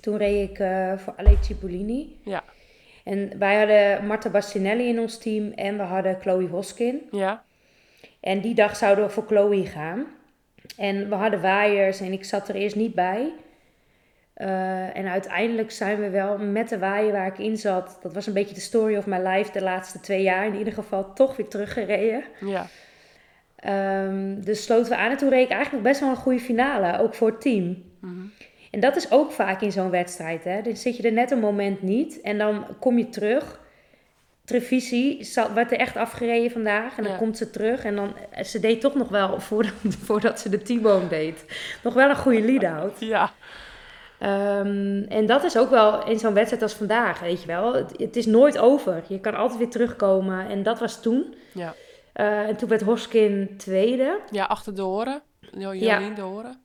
[0.00, 2.18] Toen reed ik uh, voor Ale Cipollini.
[2.24, 2.44] Ja.
[3.04, 7.08] En wij hadden Marta Bastinelli in ons team en we hadden Chloe Hoskin.
[7.10, 7.42] Ja.
[8.20, 10.06] En die dag zouden we voor Chloe gaan.
[10.76, 13.32] En we hadden waaiers en ik zat er eerst niet bij.
[14.36, 17.98] Uh, en uiteindelijk zijn we wel met de waaier waar ik in zat.
[18.02, 20.46] Dat was een beetje de story of my life de laatste twee jaar.
[20.46, 22.24] In ieder geval toch weer teruggereden.
[22.40, 22.66] Ja.
[24.04, 26.98] Um, dus sloten we aan en toen reed ik eigenlijk best wel een goede finale.
[26.98, 27.64] Ook voor het team.
[27.64, 28.32] Mm -hmm.
[28.70, 30.44] En dat is ook vaak in zo'n wedstrijd.
[30.44, 30.62] Hè?
[30.62, 32.20] Dan zit je er net een moment niet.
[32.20, 33.60] En dan kom je terug.
[34.58, 36.96] Trevisie werd er echt afgereden vandaag.
[36.96, 37.18] En dan Ja.
[37.18, 37.84] komt ze terug.
[37.84, 39.72] En dan, eh, ze deed toch nog wel, voordat,
[40.04, 41.44] voordat ze de T-bone deed,
[41.82, 42.96] nog wel een goede lead-out.
[43.00, 43.32] Ja,
[44.18, 47.74] Ehm, en dat is ook wel in zo'n wedstrijd als vandaag, weet je wel.
[47.74, 49.02] Het, het is nooit over.
[49.08, 50.48] Je kan altijd weer terugkomen.
[50.48, 51.34] En dat was toen.
[51.52, 51.74] ja.
[52.12, 54.18] Eh, en toen werd Hoskin tweede.
[54.30, 55.22] ja achter de horen.
[55.58, 55.98] Jo- Ja.
[55.98, 56.60] Jolien de horen.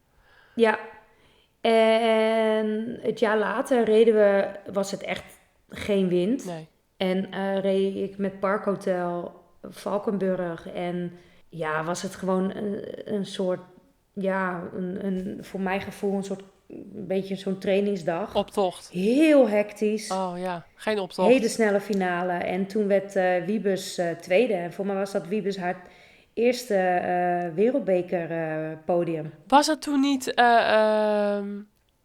[0.56, 0.80] Ja.
[1.62, 5.24] En het jaar later reden we, was het echt
[5.70, 6.46] geen wind.
[6.46, 6.68] Nee.
[6.98, 10.68] En eh, reed ik met Parkhotel Valkenburg.
[10.70, 11.12] En
[11.50, 12.84] ja, was het gewoon een,
[13.16, 13.60] een soort,
[14.14, 18.36] ja, een, een, voor mijn gevoel een soort, een beetje zo'n trainingsdag.
[18.36, 18.90] Optocht.
[18.90, 20.12] Heel hectisch.
[20.12, 21.30] Oh ja, geen optocht.
[21.30, 22.32] Hele snelle finale.
[22.32, 24.54] En toen werd eh Wiebes eh, tweede.
[24.54, 25.82] En voor mij was dat Wiebes haar
[26.34, 29.34] eerste eh wereldbeker eh, podium.
[29.48, 30.34] Was dat toen niet...
[30.34, 30.72] eh,
[31.36, 31.48] ehm,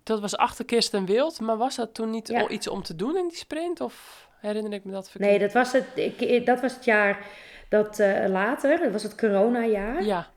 [0.02, 2.48] dat was achter Kirsten Wild, maar was dat toen niet Ja.
[2.48, 3.80] iets om te doen in die sprint?
[3.80, 5.30] Of herinner ik me dat verkeerd?
[5.30, 7.18] Nee, dat was het, ik, dat was het jaar
[7.68, 10.02] dat eh, later, dat was het coronajaar.
[10.04, 10.28] Ja,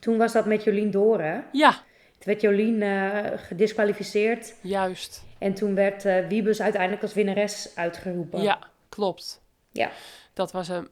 [0.00, 1.44] Toen was dat met Jolien Doren.
[1.52, 4.54] ja, Toen werd Jolien eh, gedisqualificeerd.
[4.60, 5.22] juist.
[5.38, 8.42] En toen werd eh Wiebes uiteindelijk als winnares uitgeroepen.
[8.42, 8.58] Ja,
[8.88, 9.42] klopt.
[9.72, 9.90] Ja.
[10.34, 10.88] Dat was hem.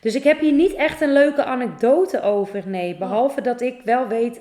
[0.00, 2.96] Dus ik heb hier niet echt een leuke anekdote over, nee.
[2.96, 4.40] Behalve dat ik wel weet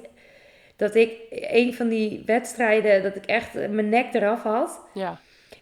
[0.75, 4.81] dat ik een van die wedstrijden, dat ik echt mijn nek eraf had.
[4.93, 5.19] Ja,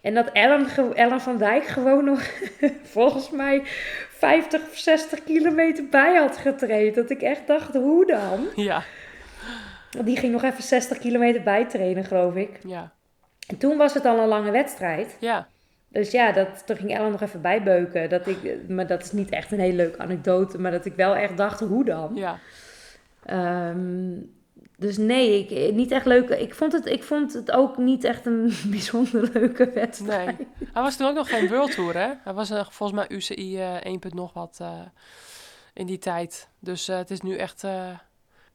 [0.08, 2.22] En dat Ellen, Ellen van Dijk gewoon nog
[2.96, 3.62] volgens mij
[4.10, 6.96] 50 of 60 kilometer bij had getraind.
[6.96, 8.48] Dat ik echt dacht, hoe dan?
[8.56, 8.84] ja,
[10.04, 12.60] Die ging nog even 60 kilometer bijtrainen, geloof ik.
[12.68, 12.92] ja,
[13.48, 15.18] En toen was het al een lange wedstrijd.
[15.20, 15.48] ja.
[15.90, 18.10] Dus ja, dat, toen ging Ellen nog even bijbeuken.
[18.10, 18.38] Dat ik,
[18.68, 20.60] maar dat is niet echt een hele leuke anekdote.
[20.60, 22.12] Maar dat ik wel echt dacht, hoe dan?
[22.16, 22.40] ja.
[23.26, 24.14] Ehm,
[24.78, 26.30] dus nee, ik, niet echt leuk.
[26.30, 30.38] Ik vond, het, ik vond het ook niet echt een bijzonder leuke wedstrijd.
[30.38, 30.48] Nee.
[30.74, 32.10] Hij was toen ook nog geen World Tour, hè?
[32.24, 34.72] Hij was eh, volgens mij UCI eh 1 punt nog wat eh,
[35.74, 36.50] in die tijd.
[36.60, 37.90] Dus eh, het is nu echt eh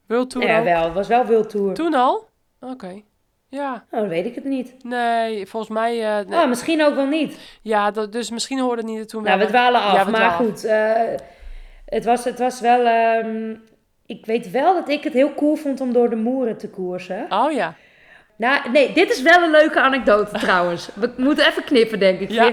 [0.06, 0.64] World Tour Ja, ook.
[0.64, 0.84] wel.
[0.84, 1.74] Het was wel World Tour.
[1.74, 2.28] Toen al?
[2.60, 3.02] Oké.
[3.48, 4.74] Ja, Oh, dan weet ik het niet.
[4.84, 6.18] nee, volgens mij...
[6.18, 6.40] eh, nee.
[6.40, 7.38] Oh, misschien ook wel niet.
[7.62, 9.92] Ja, dat, dus misschien hoorde het niet er toen Nou, we dwalen af.
[9.94, 10.92] Ja, we maar dwalen goed, eh,
[11.86, 12.86] het, was, het was wel...
[12.86, 13.54] ehm,
[14.18, 17.26] ik weet wel dat ik het heel cool vond om door de moeren te koersen.
[17.28, 17.74] Oh ja,
[18.36, 20.90] Nou, nee, dit is wel een leuke anekdote trouwens.
[20.94, 22.30] We moeten even knippen, denk ik.
[22.30, 22.52] Ja.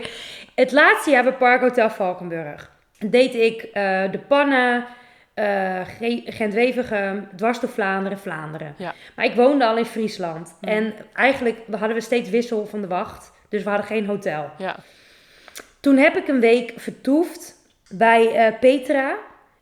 [0.55, 4.86] Het laatste jaar bij Parkhotel Valkenburg deed ik eh, de pannen,
[6.26, 8.76] Gent-Wevergem, dwars door Vlaanderen, Vlaanderen.
[8.78, 8.93] Ja.
[9.16, 10.55] Maar ik woonde al in Friesland.
[10.60, 10.70] Hmm.
[10.70, 13.32] En eigenlijk hadden we steeds wissel van de wacht.
[13.49, 14.51] Dus we hadden geen hotel.
[14.57, 14.76] ja,
[15.80, 17.55] Toen heb ik een week vertoefd
[17.89, 19.18] bij eh, Petra.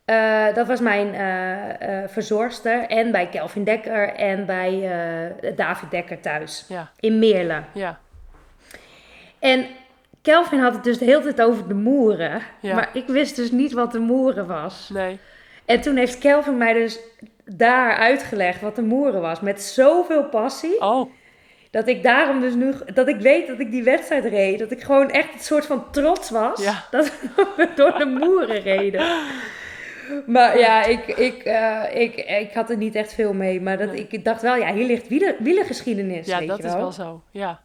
[0.07, 2.81] Eh, dat was mijn eh, verzorgster.
[2.87, 4.91] En bij Kelvin Dekker en bij
[5.55, 6.65] David Dekker thuis.
[6.67, 7.65] ja, In Meerlen.
[7.73, 7.99] ja.
[9.39, 9.65] En
[10.21, 12.41] Kelvin had het dus de hele tijd over de moeren.
[12.59, 12.75] Ja.
[12.75, 14.89] Maar ik wist dus niet wat de moeren was.
[14.93, 15.19] Nee,
[15.65, 16.99] En toen heeft Kelvin mij dus
[17.45, 19.39] daar uitgelegd wat de moeren was.
[19.39, 20.81] Met zoveel passie.
[20.81, 21.11] oh,
[21.71, 22.73] Dat ik daarom dus nu...
[22.93, 24.59] Dat ik weet dat ik die wedstrijd reed.
[24.59, 26.63] Dat ik gewoon echt een soort van trots was.
[26.63, 26.83] Ja.
[26.91, 27.11] Dat
[27.55, 29.05] we door de moeren reden.
[30.25, 33.61] Maar ja, ik, ik, eh, ik, ik had er niet echt veel mee.
[33.61, 34.07] Maar dat, Nee.
[34.09, 36.25] ik dacht wel, ja, hier ligt wielen, wielengeschiedenis.
[36.27, 36.81] ja, weet dat je is wel.
[36.81, 37.23] wel zo.
[37.31, 37.61] Ja,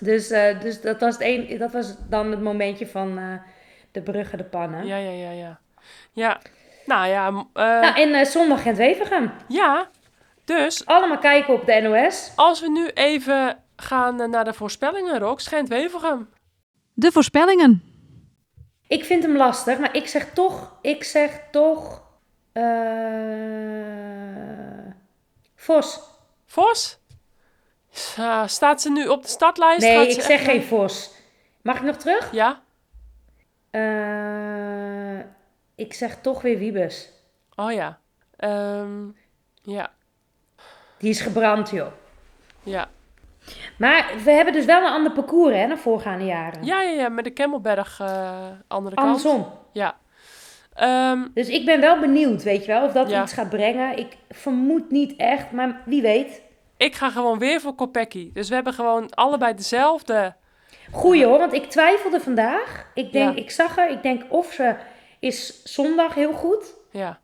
[0.00, 3.24] Dus, eh, dus dat, was het een, dat was dan het momentje van eh,
[3.90, 4.86] de bruggen, de pannen.
[4.86, 5.58] ja, ja, ja, ja.
[6.12, 6.40] Ja,
[6.86, 9.30] nou ja, eh, Nou, en eh, zondag Gent-Wevergem.
[9.48, 9.88] ja.
[10.44, 12.32] Dus Allemaal kijken op de NOS.
[12.36, 16.28] als we nu even gaan naar de voorspellingen, Rox, Gent-Wevergem.
[16.94, 17.85] De voorspellingen.
[18.88, 22.02] Ik vind hem lastig, maar ik zeg toch, ik zeg toch,
[22.52, 22.62] eh,
[25.54, 26.00] Vos.
[26.46, 26.98] Vos?
[28.46, 29.80] Staat ze nu op de startlijst?
[29.86, 30.62] Nee, ik ze zeg geen?
[30.62, 31.10] Vos.
[31.62, 32.32] Mag ik nog terug?
[32.32, 32.62] Ja?
[33.70, 35.18] Eh,
[35.74, 37.10] ik zeg toch weer Wiebes.
[37.54, 38.00] Oh ja.
[38.36, 39.08] Ehm,
[39.62, 39.92] ja,
[40.98, 41.92] Die is gebrand, joh.
[42.62, 42.88] ja.
[43.78, 46.64] Maar we hebben dus wel een ander parcours, hè, dan voorgaande jaren.
[46.64, 48.36] Ja, ja, ja, met de Kemmelberg eh
[48.68, 49.06] andere kant.
[49.08, 49.46] Andersom.
[49.72, 49.96] Ja.
[50.74, 53.22] Ehm, Dus ik ben wel benieuwd, weet je wel, of dat Ja.
[53.22, 53.98] iets gaat brengen.
[53.98, 56.42] Ik vermoed niet echt, maar wie weet.
[56.76, 58.30] ik ga gewoon weer voor Kopecky.
[58.32, 60.34] Dus we hebben gewoon allebei dezelfde.
[60.92, 62.86] Goeie hoor, want ik twijfelde vandaag.
[62.94, 63.42] Ik, denk, Ja.
[63.42, 64.74] ik zag haar, ik denk of ze
[65.18, 66.74] is zondag heel goed.
[66.90, 67.18] Ja.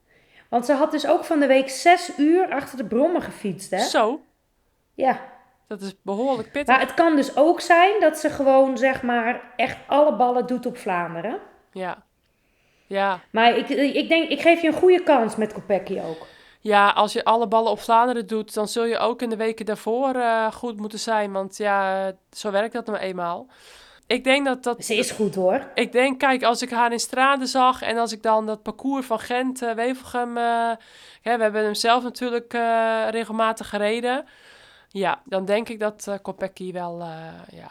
[0.48, 3.78] Want ze had dus ook van de week zes uur achter de brommen gefietst, hè?
[3.78, 4.20] Zo,
[4.94, 5.20] Ja.
[5.78, 6.76] Dat is behoorlijk pittig.
[6.76, 10.66] Maar het kan dus ook zijn dat ze gewoon, zeg maar, echt alle ballen doet
[10.66, 11.38] op Vlaanderen.
[11.72, 12.02] Ja.
[12.86, 13.20] Ja.
[13.30, 16.26] Maar ik, ik denk, ik geef je een goede kans met Kopecky ook.
[16.60, 19.66] Ja, als je alle ballen op Vlaanderen doet, dan zul je ook in de weken
[19.66, 21.32] daarvoor eh, goed moeten zijn.
[21.32, 23.46] Want ja, zo werkt dat nou eenmaal.
[24.06, 24.84] Ik denk dat dat...
[24.84, 25.70] Ze is goed hoor.
[25.74, 29.06] Ik denk, kijk, als ik haar in Strade zag en als ik dan dat parcours
[29.06, 30.28] van Gent, uh, Wevelgem...
[30.36, 30.44] Uh,
[31.22, 32.52] ja, we hebben hem zelf natuurlijk
[33.10, 34.24] regelmatig gereden.
[34.92, 36.98] Ja, dan denk ik dat uh, Kopecky wel,
[37.50, 37.70] ja...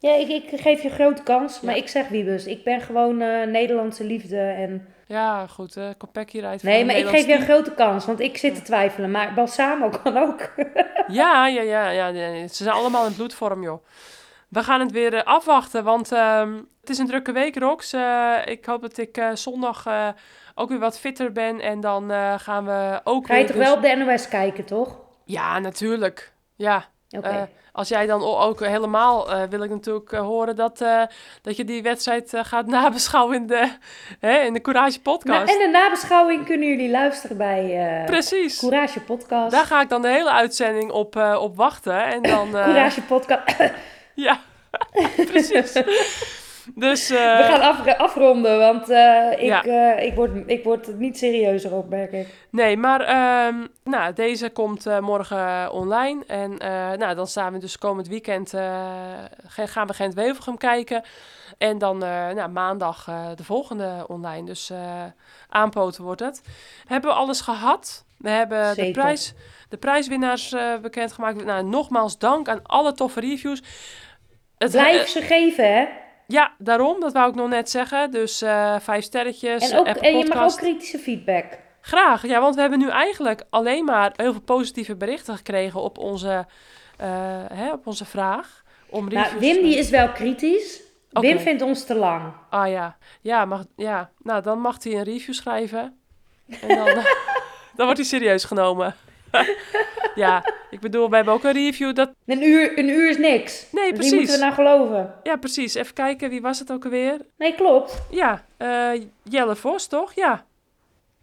[0.00, 2.46] Ja, ik, ik, geef je grote kans, maar ik zeg Wiebes.
[2.46, 3.16] Ik ben gewoon
[3.50, 4.88] Nederlandse liefde en...
[5.08, 8.36] Ja, goed, uh, Kopecky rijdt Nee, maar ik geef je een grote kans, want ik
[8.36, 9.10] zit te twijfelen.
[9.10, 10.50] Maar Balsamo kan ook.
[11.06, 12.48] ja, ja, ja, ja.
[12.48, 13.84] Ze zijn allemaal in bloedvorm, joh.
[14.48, 17.92] We gaan het weer afwachten, want uh, het is een drukke week, Rox.
[17.92, 19.86] Uh, ik hoop dat ik zondag
[20.54, 22.10] ook weer wat fitter ben en dan
[22.40, 23.52] gaan we ook Ga je weer...
[23.52, 24.98] toch wel op de NOS kijken, toch?
[25.24, 26.32] Ja, natuurlijk.
[26.58, 26.84] Ja.
[27.10, 27.48] Oké.
[27.72, 30.78] als jij dan ook helemaal wil ik natuurlijk horen dat,
[31.42, 33.70] dat je die wedstrijd gaat nabeschouwen in de,
[34.20, 35.46] hè, in de Courage podcast.
[35.46, 38.58] Nou, en de nabeschouwing kunnen jullie luisteren bij Precies.
[38.58, 39.50] Courage podcast.
[39.50, 42.04] Daar ga ik dan de hele uitzending op, op wachten.
[42.04, 43.56] En dan, Courage podcast.
[44.14, 44.40] Ja,
[45.32, 45.72] precies.
[46.74, 49.66] Dus, uh, We gaan af, afronden, want uh, ik, ja.
[49.66, 52.26] uh, ik, word, ik word niet serieuzer op, merk ik.
[52.50, 53.00] Nee, maar
[53.46, 56.24] um, nou, deze komt morgen online.
[56.26, 56.54] En
[56.98, 58.50] nou, dan staan we dus komend weekend,
[59.66, 61.02] gaan we Gent-Wevelgem kijken.
[61.58, 63.04] En dan nou, maandag
[63.34, 64.46] de volgende online.
[64.46, 64.72] Dus
[65.48, 66.42] aanpoten wordt het.
[66.86, 68.04] Hebben we alles gehad?
[68.18, 68.84] We hebben Zeker.
[68.84, 69.34] de prijs
[69.68, 71.44] de prijswinnaars bekendgemaakt.
[71.44, 73.62] Nou, nogmaals dank aan alle toffe reviews.
[74.58, 75.86] Het, Blijf ze geven, hè?
[76.32, 77.00] Ja, daarom.
[77.00, 78.10] Dat wou ik nog net zeggen.
[78.10, 79.70] Dus uh, vijf sterretjes.
[79.70, 81.44] En, ook, en je mag ook kritische feedback.
[81.80, 82.40] Graag, ja.
[82.40, 86.46] Want we hebben nu eigenlijk alleen maar heel veel positieve berichten gekregen op onze,
[87.52, 88.62] hè, op onze vraag.
[88.90, 90.80] Om nou, Wim die is wel kritisch.
[91.12, 91.30] Okay.
[91.30, 92.32] Wim vindt ons te lang.
[92.50, 92.96] Ah ja.
[93.20, 94.10] Ja, mag, ja.
[94.22, 95.98] Nou, dan mag hij een review schrijven.
[96.60, 96.86] En dan,
[97.76, 98.94] dan wordt hij serieus genomen.
[100.14, 102.10] ja, ik bedoel, we hebben ook een review dat...
[102.26, 103.66] Een uur, een uur is niks.
[103.72, 104.10] Nee, precies.
[104.10, 105.14] Wie moeten we nou geloven?
[105.22, 105.74] Ja, precies.
[105.74, 107.20] Even kijken, wie was het ook alweer?
[107.36, 108.02] Nee, klopt.
[108.10, 110.12] Ja, uh, Jelle Vos, toch?
[110.12, 110.44] Ja.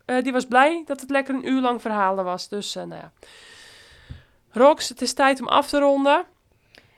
[0.05, 2.49] Uh, die was blij dat het lekker een uur lang verhalen was.
[2.49, 3.11] Dus, uh, nou ja.
[4.51, 6.25] Rox, het is tijd om af te ronden.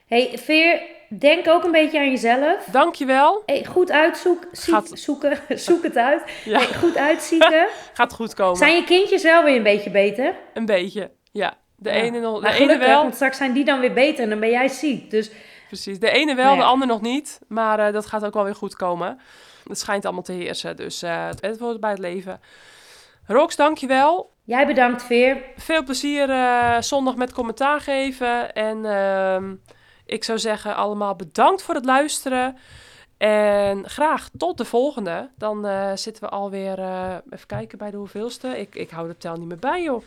[0.06, 2.64] hey, Veer, denk ook een beetje aan jezelf.
[2.64, 3.42] Dankjewel.
[3.46, 4.48] Hey, goed uitzoeken.
[4.52, 4.90] Gaat...
[4.92, 6.22] Zoeken, zoek het uit.
[6.44, 6.58] Ja.
[6.58, 7.68] Hey, goed uitzieken.
[7.94, 8.56] Gaat goed komen.
[8.56, 10.34] Zijn je kindjes wel weer een beetje beter?
[10.54, 11.54] Een beetje, ja.
[11.76, 11.96] De ja.
[11.96, 13.02] ene, nog, de nou, ene wel.
[13.02, 15.10] Want straks zijn die dan weer beter en dan ben jij ziek.
[15.10, 15.30] Dus...
[15.66, 15.98] Precies.
[15.98, 16.58] De ene wel, nee.
[16.58, 17.40] de ander nog niet.
[17.48, 19.20] Maar uh, dat gaat ook wel weer goed komen.
[19.68, 20.76] Het schijnt allemaal te heersen.
[20.76, 22.40] Dus uh, het wordt bij het leven.
[23.26, 24.30] Rox, dankjewel.
[24.44, 25.42] Jij bedankt, Veer.
[25.56, 28.52] Veel plezier uh, zondag met commentaar geven.
[28.52, 29.54] En ehm,
[30.08, 32.56] ik zou zeggen allemaal bedankt voor het luisteren.
[33.16, 35.30] En graag tot de volgende.
[35.36, 38.58] Dan uh, zitten we alweer, uh, even kijken bij de hoeveelste.
[38.58, 40.02] Ik, ik hou de tel niet meer bij, joh.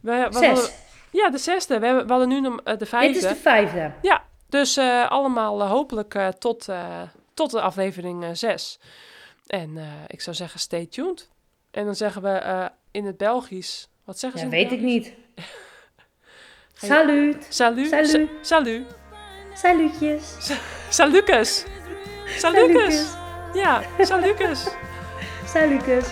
[0.00, 0.46] We, we Zes.
[0.46, 0.70] Hadden,
[1.10, 1.78] ja, de zesde.
[1.78, 3.12] We, hebben, we hadden nu uh, de vijfde.
[3.12, 3.92] Dit is de vijfde.
[4.02, 4.78] Ja, dus
[5.08, 6.68] allemaal hopelijk tot,
[7.34, 8.78] tot de aflevering zes.
[9.46, 11.28] En ik zou zeggen, stay tuned.
[11.70, 13.88] En dan zeggen we in het Belgisch...
[14.04, 15.12] Wat zeggen ja, ze in weet ik niet.
[16.72, 17.46] Salut.
[17.48, 17.88] Salut.
[17.88, 18.28] Salut.
[18.40, 18.99] Salut.
[19.60, 20.38] Salutjes.
[20.90, 21.66] Salutjes.
[22.38, 23.14] Salutjes.
[23.54, 24.70] Ja, salutjes.
[25.46, 26.04] Salutjes.